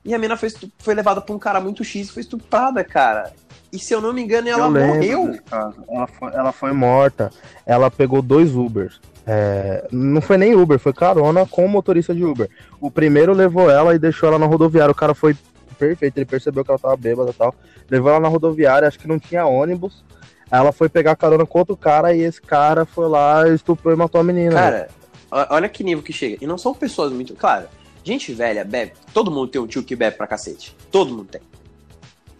E 0.05 0.13
a 0.13 0.17
mina 0.17 0.37
foi, 0.37 0.49
foi 0.79 0.93
levada 0.93 1.19
pra 1.21 1.35
um 1.35 1.39
cara 1.39 1.59
muito 1.59 1.83
X 1.83 2.07
e 2.07 2.11
foi 2.13 2.21
estuprada, 2.21 2.81
cara. 2.83 3.33
E 3.77 3.79
se 3.79 3.93
eu 3.93 4.01
não 4.01 4.11
me 4.11 4.23
engano, 4.23 4.49
ela 4.49 4.65
Eu 4.65 4.71
morreu. 4.71 5.39
Ela 5.51 6.07
foi, 6.07 6.33
ela 6.33 6.51
foi 6.51 6.71
morta. 6.71 7.29
Ela 7.63 7.91
pegou 7.91 8.23
dois 8.23 8.55
Ubers. 8.55 8.99
É, 9.23 9.87
não 9.91 10.19
foi 10.19 10.35
nem 10.35 10.55
Uber, 10.55 10.79
foi 10.79 10.93
carona 10.93 11.45
com 11.45 11.63
o 11.63 11.69
motorista 11.69 12.15
de 12.15 12.23
Uber. 12.25 12.49
O 12.81 12.89
primeiro 12.89 13.33
levou 13.33 13.69
ela 13.69 13.93
e 13.93 13.99
deixou 13.99 14.29
ela 14.29 14.39
na 14.39 14.47
rodoviária. 14.47 14.91
O 14.91 14.95
cara 14.95 15.13
foi 15.13 15.37
perfeito, 15.77 16.17
ele 16.17 16.25
percebeu 16.25 16.65
que 16.65 16.71
ela 16.71 16.79
tava 16.79 16.97
bêbada 16.97 17.29
e 17.29 17.33
tal. 17.33 17.53
Levou 17.87 18.09
ela 18.09 18.19
na 18.19 18.27
rodoviária, 18.27 18.87
acho 18.87 18.97
que 18.97 19.07
não 19.07 19.19
tinha 19.19 19.45
ônibus. 19.45 20.03
Ela 20.49 20.71
foi 20.71 20.89
pegar 20.89 21.15
carona 21.15 21.45
com 21.45 21.59
outro 21.59 21.77
cara 21.77 22.15
e 22.15 22.21
esse 22.21 22.41
cara 22.41 22.83
foi 22.83 23.07
lá, 23.07 23.47
estuprou 23.47 23.93
e 23.93 23.97
matou 23.97 24.19
a 24.19 24.23
menina. 24.23 24.55
Cara, 24.55 24.87
olha 25.29 25.69
que 25.69 25.83
nível 25.83 26.03
que 26.03 26.13
chega. 26.13 26.37
E 26.41 26.47
não 26.47 26.57
são 26.57 26.73
pessoas 26.73 27.11
muito. 27.11 27.35
Claro, 27.35 27.67
gente 28.03 28.33
velha 28.33 28.65
bebe. 28.65 28.93
Todo 29.13 29.29
mundo 29.29 29.49
tem 29.49 29.61
um 29.61 29.67
tio 29.67 29.83
que 29.83 29.95
bebe 29.95 30.17
pra 30.17 30.25
cacete. 30.25 30.75
Todo 30.89 31.13
mundo 31.13 31.25
tem. 31.25 31.41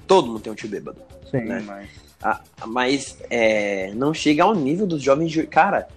Todo 0.08 0.28
mundo 0.30 0.39
tem 0.39 0.52
um 0.52 0.56
tio 0.56 0.69
bêbado. 0.69 1.16
Sim, 1.30 1.42
né? 1.42 1.63
mas. 1.66 1.90
Ah, 2.22 2.42
mas 2.66 3.18
é, 3.30 3.92
não 3.94 4.13
chega 4.13 4.44
ao 4.44 4.56
nível 4.56 4.88
dos 4.88 5.02
jovens 5.02 5.32
de. 5.32 5.46
Cara, 5.46 5.88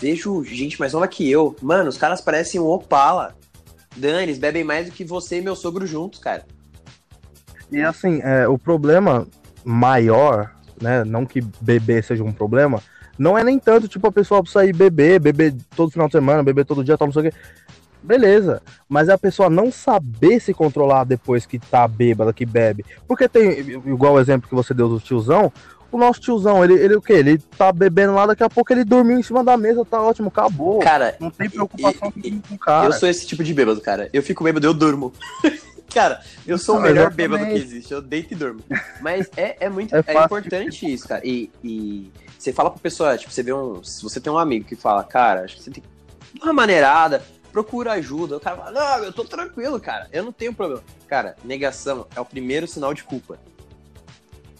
vejo 0.00 0.44
gente 0.44 0.78
mais 0.78 0.92
nova 0.92 1.08
que 1.08 1.28
eu. 1.30 1.56
Mano, 1.62 1.88
os 1.88 1.96
caras 1.96 2.20
parecem 2.20 2.60
um 2.60 2.66
Opala. 2.66 3.34
Dani, 3.96 4.24
eles 4.24 4.38
bebem 4.38 4.64
mais 4.64 4.86
do 4.86 4.92
que 4.92 5.04
você 5.04 5.38
e 5.38 5.42
meu 5.42 5.54
sogro 5.54 5.86
juntos, 5.86 6.18
cara. 6.18 6.44
E 7.70 7.80
assim, 7.80 8.20
é, 8.22 8.46
o 8.46 8.58
problema 8.58 9.26
maior, 9.64 10.54
né? 10.80 11.04
Não 11.04 11.24
que 11.24 11.40
beber 11.60 12.02
seja 12.02 12.22
um 12.22 12.32
problema, 12.32 12.82
não 13.18 13.38
é 13.38 13.44
nem 13.44 13.58
tanto, 13.58 13.88
tipo, 13.88 14.06
a 14.06 14.12
pessoa 14.12 14.42
sair 14.46 14.74
beber, 14.74 15.20
beber 15.20 15.54
todo 15.76 15.90
final 15.90 16.08
de 16.08 16.12
semana, 16.12 16.42
beber 16.42 16.64
todo 16.64 16.82
dia, 16.82 16.98
tal, 16.98 17.06
não 17.06 17.12
sei 17.12 17.28
o 17.28 17.30
quê. 17.30 17.38
Beleza, 18.04 18.60
mas 18.86 19.08
é 19.08 19.12
a 19.14 19.18
pessoa 19.18 19.48
não 19.48 19.72
saber 19.72 20.38
se 20.38 20.52
controlar 20.52 21.04
depois 21.04 21.46
que 21.46 21.58
tá 21.58 21.88
bêbada, 21.88 22.34
que 22.34 22.44
bebe. 22.44 22.84
Porque 23.08 23.26
tem, 23.26 23.58
igual 23.86 24.14
o 24.14 24.20
exemplo 24.20 24.46
que 24.48 24.54
você 24.54 24.74
deu 24.74 24.88
do 24.90 25.00
tiozão, 25.00 25.50
o 25.90 25.96
nosso 25.96 26.20
tiozão, 26.20 26.62
ele, 26.62 26.74
ele 26.74 26.96
o 26.96 27.00
quê? 27.00 27.14
Ele 27.14 27.38
tá 27.56 27.72
bebendo 27.72 28.12
lá, 28.12 28.26
daqui 28.26 28.42
a 28.42 28.50
pouco 28.50 28.70
ele 28.72 28.84
dormiu 28.84 29.18
em 29.18 29.22
cima 29.22 29.42
da 29.42 29.56
mesa, 29.56 29.84
tá 29.86 30.02
ótimo, 30.02 30.28
acabou. 30.28 30.80
Cara, 30.80 31.16
não 31.18 31.30
tem 31.30 31.48
preocupação 31.48 32.12
e- 32.16 32.28
e- 32.28 32.40
com 32.46 32.54
o 32.56 32.58
cara. 32.58 32.88
eu 32.88 32.92
sou 32.92 33.08
esse 33.08 33.26
tipo 33.26 33.42
de 33.42 33.54
bêbado, 33.54 33.80
cara. 33.80 34.10
Eu 34.12 34.22
fico 34.22 34.44
bêbado, 34.44 34.66
eu 34.66 34.74
durmo. 34.74 35.10
cara, 35.94 36.20
eu 36.46 36.58
sou 36.58 36.76
o 36.76 36.80
melhor 36.82 37.08
exatamente. 37.08 37.16
bêbado 37.16 37.46
que 37.46 37.52
existe. 37.54 37.90
Eu 37.92 38.02
deito 38.02 38.34
e 38.34 38.36
durmo. 38.36 38.60
Mas 39.00 39.30
é, 39.36 39.64
é 39.64 39.70
muito 39.70 39.94
É 39.96 40.02
é, 40.06 40.24
importante 40.24 40.92
isso, 40.92 41.08
cara. 41.08 41.22
E, 41.24 41.50
e 41.62 42.10
você 42.38 42.52
fala 42.52 42.70
pra 42.70 42.80
pessoa, 42.80 43.16
tipo, 43.16 43.32
você 43.32 43.42
vê 43.42 43.52
um. 43.54 43.82
Se 43.82 44.02
você 44.02 44.20
tem 44.20 44.30
um 44.30 44.38
amigo 44.38 44.66
que 44.66 44.76
fala, 44.76 45.02
cara, 45.04 45.44
acho 45.44 45.56
que 45.56 45.62
você 45.62 45.70
tem 45.70 45.82
uma 46.42 46.52
maneirada, 46.52 47.22
procura 47.54 47.92
ajuda. 47.92 48.36
O 48.36 48.40
cara 48.40 48.56
fala, 48.56 48.70
não, 48.72 49.04
eu 49.04 49.12
tô 49.12 49.24
tranquilo, 49.24 49.78
cara. 49.78 50.08
Eu 50.12 50.24
não 50.24 50.32
tenho 50.32 50.52
problema. 50.52 50.82
Cara, 51.06 51.36
negação 51.44 52.04
é 52.16 52.20
o 52.20 52.24
primeiro 52.24 52.66
sinal 52.66 52.92
de 52.92 53.04
culpa. 53.04 53.38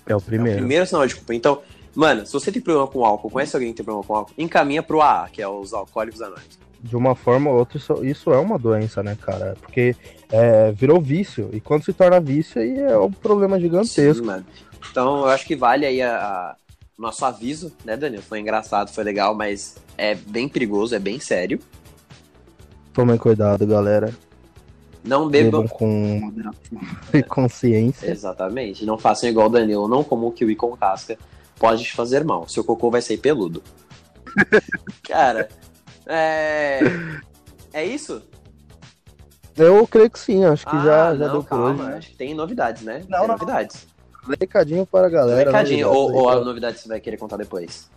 É 0.07 0.12
o 0.12 0.12
É 0.12 0.16
o 0.16 0.20
primeiro. 0.20 0.59
primeiro 0.59 0.87
sinal 0.87 1.04
de 1.04 1.16
culpa. 1.16 1.35
Então, 1.35 1.61
mano, 1.92 2.24
se 2.24 2.33
você 2.33 2.52
tem 2.52 2.62
problema 2.62 2.87
com 2.87 3.04
álcool, 3.04 3.28
conhece 3.30 3.57
alguém 3.57 3.72
que 3.72 3.78
tem 3.78 3.85
problema 3.85 4.07
com 4.07 4.14
álcool, 4.14 4.33
encaminha 4.38 4.80
pro 4.80 5.02
AA, 5.02 5.28
que 5.28 5.42
é 5.42 5.48
os 5.48 5.74
alcoólicos 5.74 6.22
anônimos. 6.22 6.57
de 6.80 6.94
uma 6.96 7.16
forma 7.16 7.50
ou 7.50 7.57
outra, 7.59 7.78
isso, 7.78 8.04
isso 8.04 8.33
é 8.33 8.38
uma 8.38 8.57
doença, 8.59 9.02
né, 9.02 9.16
cara? 9.20 9.57
Porque 9.61 9.96
é, 10.30 10.70
virou 10.70 11.00
vício. 11.00 11.50
E 11.52 11.61
quando 11.61 11.83
se 11.85 11.92
torna 11.92 12.20
vício, 12.20 12.62
aí 12.62 12.78
é 12.78 12.96
um 12.96 13.11
problema 13.11 13.59
gigantesco. 13.59 14.22
Sim, 14.22 14.26
mano. 14.30 14.46
Então, 14.90 15.20
eu 15.22 15.26
acho 15.30 15.44
que 15.46 15.57
vale 15.57 15.85
aí 15.85 16.00
a, 16.00 16.14
a- 16.16 16.57
nosso 16.96 17.24
aviso, 17.24 17.72
né, 17.85 17.96
Daniel? 17.96 18.22
Foi 18.22 18.38
engraçado, 18.38 18.92
foi 18.92 19.02
legal, 19.02 19.35
mas 19.35 19.74
é 19.98 20.14
bem 20.14 20.48
perigoso, 20.48 20.94
é 20.94 20.98
bem 21.00 21.18
sério. 21.18 21.59
Tomem 22.94 23.18
cuidado, 23.18 23.66
galera. 23.66 24.14
Não 25.04 25.28
bebam. 25.28 25.62
Bebam 25.62 25.68
com 25.76 26.33
e 27.12 27.22
consciência. 27.22 28.11
Exatamente. 28.11 28.87
Não 28.87 28.96
façam 28.96 29.28
igual 29.28 29.48
o 29.48 29.50
Danilo. 29.50 29.87
Não 29.88 30.02
comam 30.02 30.30
kiwi 30.30 30.57
com 30.57 30.74
casca. 30.76 31.18
Pode 31.59 31.85
te 31.85 31.92
fazer 31.92 32.24
mal. 32.24 32.48
Seu 32.48 32.64
cocô 32.64 32.90
vai 32.90 33.02
sair 33.02 33.18
peludo. 33.18 33.62
Cara, 35.07 35.48
é. 36.07 36.80
É 37.72 37.85
isso? 37.85 38.22
Eu 39.57 39.87
creio 39.87 40.11
que 40.11 40.18
sim, 40.18 40.44
acho 40.44 40.64
que 40.66 40.72
já, 40.83 41.11
Ah, 41.11 41.16
já 41.16 41.26
não, 41.26 41.33
deu 41.35 41.42
por 41.42 41.48
calma. 41.48 41.70
hoje. 41.70 41.83
Né? 41.83 41.96
Acho 41.98 42.09
que 42.11 42.16
tem 42.16 42.35
novidades, 42.35 42.83
né? 42.83 43.02
Não, 43.09 43.18
tem 43.20 43.28
não. 43.28 43.35
novidades. 43.37 43.87
Recadinho 44.40 44.87
para 44.87 45.07
a 45.07 45.11
galera. 45.11 45.50
Recadinho. 45.50 45.87
novidades, 45.88 46.14
Ou, 46.14 46.22
ou 46.22 46.28
a 46.30 46.40
novidade 46.44 46.78
você 46.80 46.88
vai 46.88 46.98
querer 47.00 47.16
contar 47.18 47.37
depois? 47.37 47.88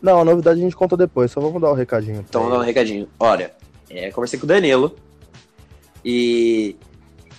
Não, 0.00 0.20
a 0.20 0.24
novidade 0.24 0.58
a 0.60 0.62
gente 0.62 0.74
conta 0.76 0.96
depois, 0.96 1.30
só 1.30 1.40
vamos 1.40 1.60
dar 1.60 1.70
o 1.70 1.74
recadinho. 1.74 2.16
pra 2.22 2.24
Então, 2.28 2.48
dar 2.50 2.58
um 2.58 2.62
recadinho. 2.62 3.08
Olha, 3.20 3.52
é, 3.92 4.10
conversei 4.10 4.38
com 4.38 4.44
o 4.44 4.48
Danilo. 4.48 4.96
E 6.04 6.76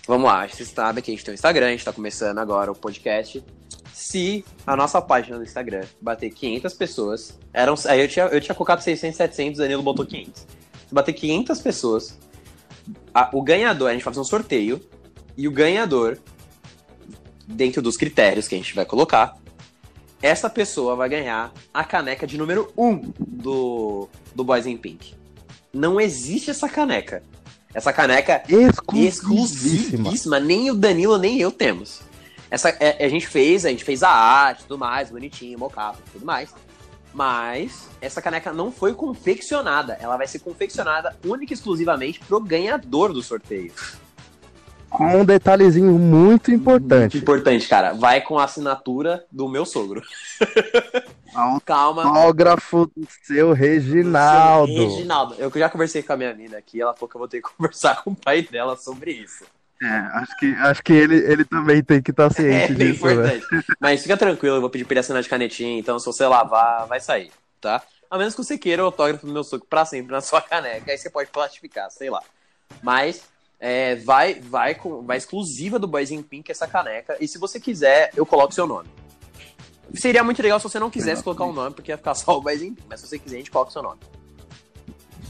vamos 0.07 0.25
lá, 0.27 0.47
vocês 0.47 0.69
sabem 0.69 1.03
que 1.03 1.11
a 1.11 1.13
gente 1.13 1.23
tem 1.25 1.33
um 1.33 1.35
Instagram, 1.35 1.67
a 1.67 1.71
gente 1.71 1.83
tá 1.85 1.91
começando 1.93 2.37
agora 2.39 2.71
o 2.71 2.75
podcast. 2.75 3.43
Se 3.93 4.43
a 4.65 4.75
nossa 4.75 5.01
página 5.01 5.37
no 5.37 5.43
Instagram 5.43 5.83
bater 6.01 6.29
500 6.31 6.73
pessoas, 6.73 7.39
eram, 7.53 7.75
aí 7.87 8.01
eu 8.01 8.07
tinha, 8.07 8.25
eu 8.25 8.41
tinha 8.41 8.55
colocado 8.55 8.81
600, 8.81 9.15
700, 9.17 9.59
o 9.59 9.61
Danilo 9.63 9.83
botou 9.83 10.05
500. 10.05 10.41
Se 10.87 10.93
bater 10.93 11.13
500 11.13 11.59
pessoas, 11.61 12.17
a- 13.13 13.29
o 13.33 13.41
ganhador, 13.41 13.89
a 13.89 13.93
gente 13.93 14.03
vai 14.03 14.13
fazer 14.13 14.21
um 14.21 14.25
sorteio, 14.29 14.81
e 15.37 15.47
o 15.47 15.51
ganhador, 15.51 16.17
dentro 17.47 17.81
dos 17.81 17.97
critérios 17.97 18.47
que 18.47 18.55
a 18.55 18.57
gente 18.57 18.73
vai 18.75 18.85
colocar, 18.85 19.37
essa 20.21 20.49
pessoa 20.49 20.95
vai 20.95 21.09
ganhar 21.09 21.51
a 21.73 21.83
caneca 21.83 22.25
de 22.25 22.37
número 22.37 22.71
1 22.77 23.13
do, 23.19 24.07
do 24.33 24.43
Boys 24.43 24.65
in 24.65 24.77
Pink. 24.77 25.15
Não 25.73 25.99
existe 25.99 26.51
essa 26.51 26.69
caneca. 26.69 27.23
Essa 27.73 27.91
caneca 27.91 28.43
Exclusivíssima. 28.47 29.09
exclusivíssima, 29.39 30.39
nem 30.39 30.69
o 30.69 30.75
Danilo 30.75 31.17
nem 31.17 31.39
eu 31.39 31.51
temos. 31.51 32.01
Essa, 32.51 32.69
é- 32.79 33.03
a 33.03 33.09
gente 33.09 33.25
fez, 33.25 33.65
a 33.65 33.69
gente 33.69 33.83
fez 33.83 34.03
a 34.03 34.09
arte, 34.09 34.61
tudo 34.65 34.77
mais, 34.77 35.09
bonitinho, 35.09 35.57
mocap, 35.57 35.97
tudo 36.11 36.23
mais. 36.23 36.53
Mas 37.11 37.87
essa 37.99 38.21
caneca 38.21 38.53
não 38.53 38.71
foi 38.71 38.93
confeccionada. 38.93 39.97
Ela 39.99 40.17
vai 40.17 40.27
ser 40.27 40.39
confeccionada 40.39 41.17
única 41.25 41.51
e 41.53 41.55
exclusivamente 41.55 42.19
pro 42.19 42.39
ganhador 42.39 43.11
do 43.11 43.23
sorteio. 43.23 43.73
Com 44.93 45.21
um 45.21 45.25
detalhezinho 45.25 45.91
muito 45.97 46.51
importante. 46.51 47.15
Muito 47.15 47.23
importante, 47.23 47.67
cara. 47.67 47.93
Vai 47.93 48.21
com 48.21 48.37
a 48.37 48.43
assinatura 48.43 49.25
do 49.31 49.49
meu 49.49 49.65
sogro. 49.65 50.03
Calma. 51.65 52.03
Autógrafo 52.03 52.85
do 52.95 53.07
seu 53.23 53.53
Reginaldo. 53.53 54.71
Seu 54.71 54.89
Reginaldo. 54.89 55.35
Eu 55.39 55.51
já 55.51 55.67
conversei 55.67 56.03
com 56.03 56.13
a 56.13 56.17
minha 56.17 56.33
mina 56.35 56.57
aqui, 56.57 56.79
ela 56.79 56.93
falou 56.93 57.09
que 57.09 57.15
eu 57.15 57.19
vou 57.19 57.27
ter 57.27 57.41
que 57.41 57.49
conversar 57.57 58.03
com 58.03 58.11
o 58.11 58.15
pai 58.15 58.43
dela 58.43 58.77
sobre 58.77 59.11
isso. 59.11 59.45
É, 59.81 59.87
acho 59.87 60.37
que, 60.37 60.45
acho 60.53 60.83
que 60.83 60.93
ele, 60.93 61.15
ele 61.15 61.43
também 61.43 61.83
tem 61.83 62.01
que 62.01 62.11
estar 62.11 62.27
É 62.27 62.29
ciente 62.29 62.73
bem 62.73 62.91
disso, 62.91 63.05
né? 63.05 63.13
importante. 63.13 63.65
Mas 63.81 64.01
fica 64.01 64.15
tranquilo, 64.15 64.57
eu 64.57 64.61
vou 64.61 64.69
pedir 64.69 64.85
pra 64.85 64.93
ele 64.93 64.99
assinar 64.99 65.21
de 65.21 65.27
canetinha, 65.27 65.77
então 65.77 65.99
se 65.99 66.05
você 66.05 66.25
lavar, 66.25 66.85
vai 66.87 67.01
sair, 67.01 67.31
tá? 67.59 67.81
A 68.09 68.17
menos 68.17 68.35
que 68.35 68.43
você 68.43 68.57
queira 68.57 68.83
o 68.83 68.85
autógrafo 68.85 69.25
do 69.25 69.33
meu 69.33 69.43
sogro 69.43 69.65
pra 69.67 69.83
sempre 69.83 70.11
na 70.11 70.21
sua 70.21 70.39
caneca, 70.39 70.91
aí 70.91 70.97
você 70.97 71.09
pode 71.09 71.31
plastificar, 71.31 71.89
sei 71.89 72.09
lá. 72.09 72.21
Mas 72.81 73.23
é, 73.65 73.95
vai, 73.95 74.41
vai, 74.41 74.75
com, 74.75 75.03
vai 75.03 75.15
exclusiva 75.15 75.79
do 75.79 75.87
Boys 75.87 76.11
in 76.11 76.21
Pink 76.21 76.51
essa 76.51 76.67
caneca, 76.67 77.15
e 77.21 77.29
se 77.29 77.37
você 77.37 77.61
quiser, 77.61 78.11
eu 78.13 78.25
coloco 78.25 78.53
seu 78.53 78.67
nome. 78.67 78.89
Seria 79.93 80.21
muito 80.21 80.43
legal 80.43 80.59
se 80.59 80.63
você 80.63 80.77
não 80.79 80.89
quisesse 80.89 81.23
colocar 81.23 81.45
um 81.45 81.53
nome, 81.53 81.73
porque 81.73 81.89
ia 81.89 81.97
ficar 81.97 82.13
só 82.15 82.37
o 82.37 82.41
Boys 82.41 82.61
in 82.61 82.73
Pink, 82.73 82.83
mas 82.89 82.99
se 82.99 83.07
você 83.07 83.17
quiser, 83.17 83.37
a 83.37 83.39
gente 83.39 83.49
coloca 83.51 83.69
o 83.69 83.73
seu 83.73 83.81
nome. 83.81 83.99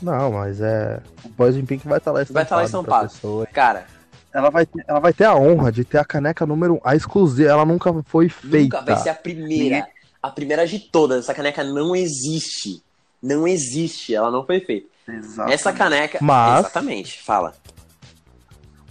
Não, 0.01 0.31
mas 0.31 0.59
é. 0.59 0.99
O 1.23 1.29
Boys 1.29 1.55
in 1.55 1.63
Pink 1.65 1.87
vai 1.87 1.99
estar 1.99 2.11
lá 2.11 2.23
estampado. 2.23 2.33
Vai 2.33 2.43
estar 2.43 2.55
lá 2.55 2.61
pra 2.61 2.65
estampado. 3.05 3.09
pessoa. 3.13 3.45
Cara, 3.45 3.85
Ela 4.33 4.49
vai, 4.49 4.65
ter, 4.65 4.83
ela 4.87 4.99
vai 4.99 5.13
ter 5.13 5.25
a 5.25 5.35
honra 5.35 5.71
de 5.71 5.85
ter 5.85 5.99
a 5.99 6.03
caneca 6.03 6.43
número 6.43 6.73
1, 6.77 6.79
a 6.83 6.95
exclusiva. 6.95 7.51
Ela 7.51 7.65
nunca 7.65 7.93
foi 8.07 8.29
feita. 8.29 8.77
Nunca 8.77 8.81
vai 8.81 8.97
ser 8.97 9.09
a 9.09 9.15
primeira. 9.15 9.87
A 10.23 10.31
primeira 10.31 10.65
de 10.65 10.79
todas. 10.79 11.25
Essa 11.25 11.35
caneca 11.35 11.63
não 11.63 11.95
existe. 11.95 12.81
Não 13.21 13.47
existe. 13.47 14.15
Ela 14.15 14.31
não 14.31 14.43
foi 14.43 14.59
feita. 14.59 14.87
Essa 15.49 15.71
caneca. 15.71 16.17
Mas- 16.19 16.61
Exatamente. 16.61 17.21
Fala. 17.21 17.53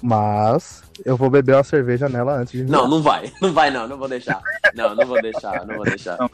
Mas 0.02 0.82
eu 1.04 1.16
vou 1.16 1.30
beber 1.30 1.54
uma 1.54 1.62
cerveja 1.62 2.08
nela 2.08 2.34
antes 2.34 2.52
de 2.52 2.64
Não, 2.64 2.88
não 2.88 3.00
vai. 3.00 3.32
Não 3.40 3.52
vai, 3.52 3.70
não. 3.70 3.86
Não 3.86 3.96
vou 3.96 4.08
deixar. 4.08 4.42
Não, 4.74 4.94
não 4.94 5.06
vou 5.06 5.22
deixar. 5.22 5.64
Não 5.64 5.76
vou 5.76 5.84
deixar. 5.84 6.14
A 6.14 6.28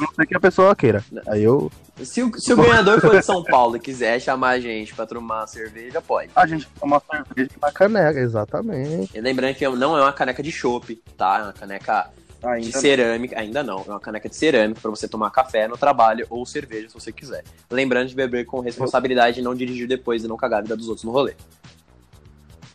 não 0.00 0.12
ser 0.14 0.26
que 0.26 0.34
a 0.34 0.40
pessoa 0.40 0.74
queira. 0.74 1.04
Aí 1.26 1.44
eu. 1.44 1.70
Se 2.02 2.22
o, 2.22 2.32
se 2.40 2.52
o 2.52 2.56
ganhador 2.56 3.00
for 3.00 3.14
de 3.14 3.22
São 3.22 3.44
Paulo 3.44 3.76
e 3.76 3.80
quiser 3.80 4.18
chamar 4.20 4.50
a 4.50 4.60
gente 4.60 4.94
pra 4.94 5.06
tomar 5.06 5.40
uma 5.40 5.46
cerveja, 5.46 6.00
pode. 6.00 6.30
A 6.34 6.46
gente 6.46 6.66
toma 6.80 7.00
cerveja 7.08 7.50
na 7.60 7.70
caneca, 7.70 8.18
exatamente. 8.18 9.16
E 9.16 9.20
lembrando 9.20 9.54
que 9.54 9.68
não 9.68 9.96
é 9.96 10.00
uma 10.00 10.12
caneca 10.12 10.42
de 10.42 10.50
chopp, 10.50 10.96
tá? 11.16 11.38
É 11.38 11.42
uma 11.42 11.52
caneca 11.52 12.10
de 12.40 12.46
Ainda 12.46 12.78
cerâmica. 12.78 13.38
Ainda 13.38 13.62
não. 13.62 13.84
É 13.86 13.90
uma 13.90 14.00
caneca 14.00 14.28
de 14.28 14.36
cerâmica 14.36 14.80
pra 14.80 14.90
você 14.90 15.06
tomar 15.06 15.30
café 15.30 15.68
no 15.68 15.76
trabalho 15.76 16.26
ou 16.28 16.44
cerveja 16.44 16.88
se 16.88 16.94
você 16.94 17.12
quiser. 17.12 17.44
Lembrando 17.70 18.08
de 18.08 18.14
beber 18.14 18.44
com 18.44 18.60
responsabilidade 18.60 19.40
e 19.40 19.42
não 19.42 19.54
dirigir 19.54 19.86
depois 19.86 20.24
e 20.24 20.28
não 20.28 20.36
cagar 20.36 20.58
a 20.58 20.62
vida 20.62 20.76
dos 20.76 20.88
outros 20.88 21.04
no 21.04 21.12
rolê. 21.12 21.34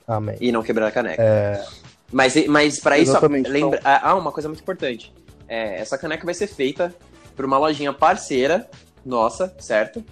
Amém. 0.09 0.35
E 0.41 0.51
não 0.51 0.63
quebrar 0.63 0.87
a 0.87 0.91
caneca. 0.91 1.21
É, 1.21 1.63
Mas, 2.11 2.33
mas 2.47 2.79
para 2.79 2.97
isso, 2.97 3.11
Exatamente. 3.11 3.47
lembra. 3.47 3.79
Ah, 3.83 4.15
uma 4.15 4.31
coisa 4.31 4.49
muito 4.49 4.61
importante. 4.61 5.13
É, 5.47 5.79
essa 5.79 5.97
caneca 5.99 6.25
vai 6.25 6.33
ser 6.33 6.47
feita 6.47 6.93
por 7.35 7.45
uma 7.45 7.59
lojinha 7.59 7.93
parceira 7.93 8.67
nossa, 9.05 9.55
certo? 9.59 10.03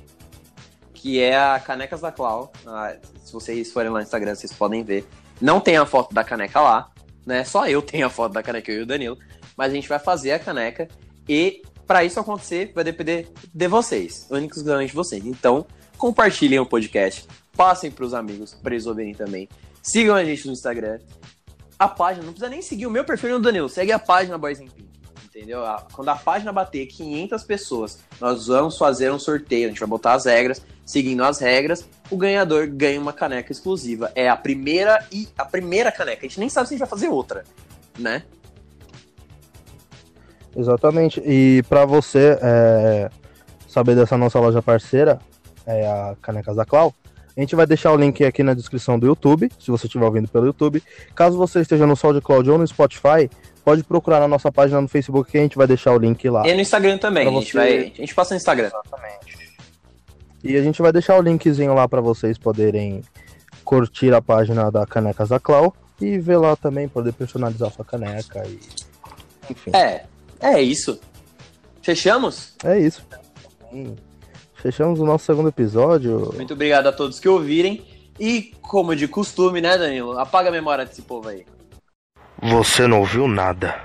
Que 0.94 1.20
é 1.20 1.36
a 1.36 1.60
Canecas 1.60 2.02
da 2.02 2.12
Clau. 2.12 2.52
Ah, 2.66 2.96
se 3.24 3.34
vocês 3.34 3.72
forem 3.72 3.90
lá 3.90 4.00
no 4.00 4.04
Instagram, 4.04 4.36
vocês 4.36 4.54
podem 4.54 4.84
ver. 4.84 5.08
Não 5.42 5.60
tem 5.60 5.78
a 5.78 5.86
foto 5.86 6.14
da 6.14 6.24
caneca 6.24 6.62
lá, 6.62 6.92
né? 7.26 7.44
Só 7.44 7.68
eu 7.68 7.82
tenho 7.82 8.06
a 8.06 8.10
foto 8.10 8.34
da 8.34 8.44
caneca, 8.44 8.72
eu 8.72 8.82
e 8.82 8.84
o 8.84 8.86
Danilo. 8.86 9.18
Mas 9.58 9.72
a 9.72 9.76
gente 9.76 9.90
vai 9.90 9.98
fazer 9.98 10.32
a 10.32 10.40
caneca 10.40 10.88
e 11.28 11.64
para 11.88 12.04
isso 12.04 12.20
acontecer 12.20 12.72
vai 12.76 12.84
depender 12.84 13.30
de 13.52 13.68
vocês, 13.68 14.28
únicos 14.30 14.64
de 14.64 14.94
vocês. 14.94 15.26
Então, 15.26 15.66
compartilhem 15.98 16.60
o 16.60 16.66
podcast, 16.66 17.26
passem 17.56 17.90
pros 17.90 18.14
amigos 18.14 18.54
para 18.54 18.74
eles 18.74 18.86
ouvirem 18.86 19.16
também. 19.16 19.50
Sigam 19.88 20.15
a 20.15 20.26
gente 20.26 20.45
no 20.45 20.52
Instagram. 20.52 21.00
A 21.80 21.88
página, 21.88 22.26
não 22.26 22.34
precisa 22.34 22.50
nem 22.50 22.62
seguir 22.62 22.86
o 22.86 22.91
meu 22.91 23.06
perfil 23.06 23.30
no 23.32 23.39
Danilo, 23.39 23.69
segue 23.69 23.93
a 23.93 24.00
página 24.00 24.38
Boys 24.38 24.60
in 24.60 24.67
Pink. 24.67 24.89
Entendeu? 25.26 25.62
Quando 25.93 26.10
a 26.10 26.15
página 26.15 26.52
bater 26.52 26.88
500 26.88 27.43
pessoas, 27.43 28.00
nós 28.19 28.47
vamos 28.47 28.78
fazer 28.78 29.12
um 29.12 29.19
sorteio. 29.19 29.67
A 29.67 29.69
gente 29.69 29.80
vai 29.80 29.88
botar 29.88 30.13
as 30.13 30.26
regras. 30.26 30.62
Seguindo 30.84 31.23
as 31.23 31.39
regras, 31.39 31.88
o 32.10 32.17
ganhador 32.17 32.67
ganha 32.67 33.00
uma 33.00 33.13
caneca 33.13 33.52
exclusiva. 33.52 34.12
É 34.15 34.28
a 34.28 34.36
primeira 34.36 35.06
e 35.12 35.28
a 35.38 35.45
primeira 35.45 35.91
caneca. 35.91 36.26
A 36.26 36.28
gente 36.28 36.39
nem 36.39 36.50
sabe 36.50 36.67
se 36.67 36.73
a 36.73 36.78
gente 36.78 36.88
vai 36.88 36.89
fazer 36.89 37.08
outra, 37.08 37.43
né? 37.97 38.23
exatamente. 40.56 41.21
E 41.23 41.63
pra 41.69 41.86
você 41.86 42.38
é, 42.41 43.10
saber 43.67 43.95
dessa 43.95 44.17
nossa 44.17 44.39
loja 44.39 44.62
parceira, 44.62 45.19
é 45.65 45.88
a 45.88 46.15
Canecas 46.21 46.56
da 46.56 46.65
Clau, 46.65 46.93
a 47.38 47.39
gente 47.39 47.56
vai 47.56 47.67
deixar 47.67 47.91
o 47.91 47.95
link 47.95 48.26
aqui 48.26 48.41
na 48.41 48.54
descrição 48.56 48.97
do 48.97 49.06
YouTube, 49.06 49.50
se 49.60 49.69
você 49.69 49.86
estiver 49.86 50.06
ouvindo 50.06 50.28
pelo 50.28 50.47
YouTube. 50.47 50.82
Caso 51.15 51.38
você 51.38 51.62
esteja 51.62 51.86
no 51.86 51.95
SoundCloud 51.95 52.50
ou 52.50 52.58
no 52.58 52.65
Spotify, 52.67 53.30
pode 53.63 53.84
procurar 53.84 54.19
na 54.19 54.28
nossa 54.28 54.52
página 54.52 54.82
no 54.82 54.88
Facebook 54.88 55.32
que 55.32 55.38
a 55.38 55.41
gente 55.41 55.56
vai 55.56 55.67
deixar 55.67 55.93
o 55.93 56.00
link 56.00 56.28
lá. 56.30 56.47
E 56.47 56.54
no 56.56 56.62
Instagram 56.62 56.97
também. 56.97 57.28
A 57.28 57.32
gente, 57.32 57.52
você- 57.52 57.58
vai, 57.58 57.78
a 57.80 57.84
gente 58.02 58.15
passa 58.15 58.34
no 58.34 58.38
Instagram. 58.38 58.71
E 60.43 60.56
a 60.56 60.62
gente 60.63 60.82
vai 60.82 60.91
deixar 60.91 61.17
o 61.17 61.21
linkzinho 61.21 61.73
lá 61.73 61.88
pra 61.88 62.02
vocês 62.02 62.38
poderem 62.38 63.02
curtir 63.63 64.13
a 64.13 64.21
página 64.21 64.71
da 64.71 64.86
Canecas 64.86 65.30
da 65.30 65.39
Clau 65.39 65.76
e 66.02 66.17
ver 66.17 66.38
lá 66.38 66.56
também, 66.56 66.88
poder 66.88 67.12
personalizar 67.13 67.71
sua 67.71 67.84
caneca 67.86 68.43
e. 68.47 68.60
Enfim, 69.50 69.71
É, 69.76 70.04
é 70.39 70.62
isso. 70.62 71.00
Fechamos? 71.82 72.54
é 72.63 72.80
isso. 72.80 73.06
Sim. 73.71 73.95
Fechamos 74.58 75.00
o 75.00 75.06
nosso 75.06 75.26
segundo 75.26 75.50
episódio. 75.50 76.34
Muito 76.36 76.54
obrigado 76.54 76.88
a 76.88 76.91
todos 76.91 77.20
que 77.20 77.30
ouvirem. 77.30 77.86
E, 78.20 78.54
como 78.62 78.96
de 78.96 79.08
costume, 79.08 79.62
né, 79.62 79.78
Danilo? 79.78 80.17
Apaga 80.17 80.50
a 80.50 80.52
memória 80.52 80.86
desse 80.86 81.04
povo 81.04 81.30
aí. 81.30 81.46
Você 82.41 82.88
não 82.88 83.00
ouviu 83.00 83.28
nada. 83.28 83.76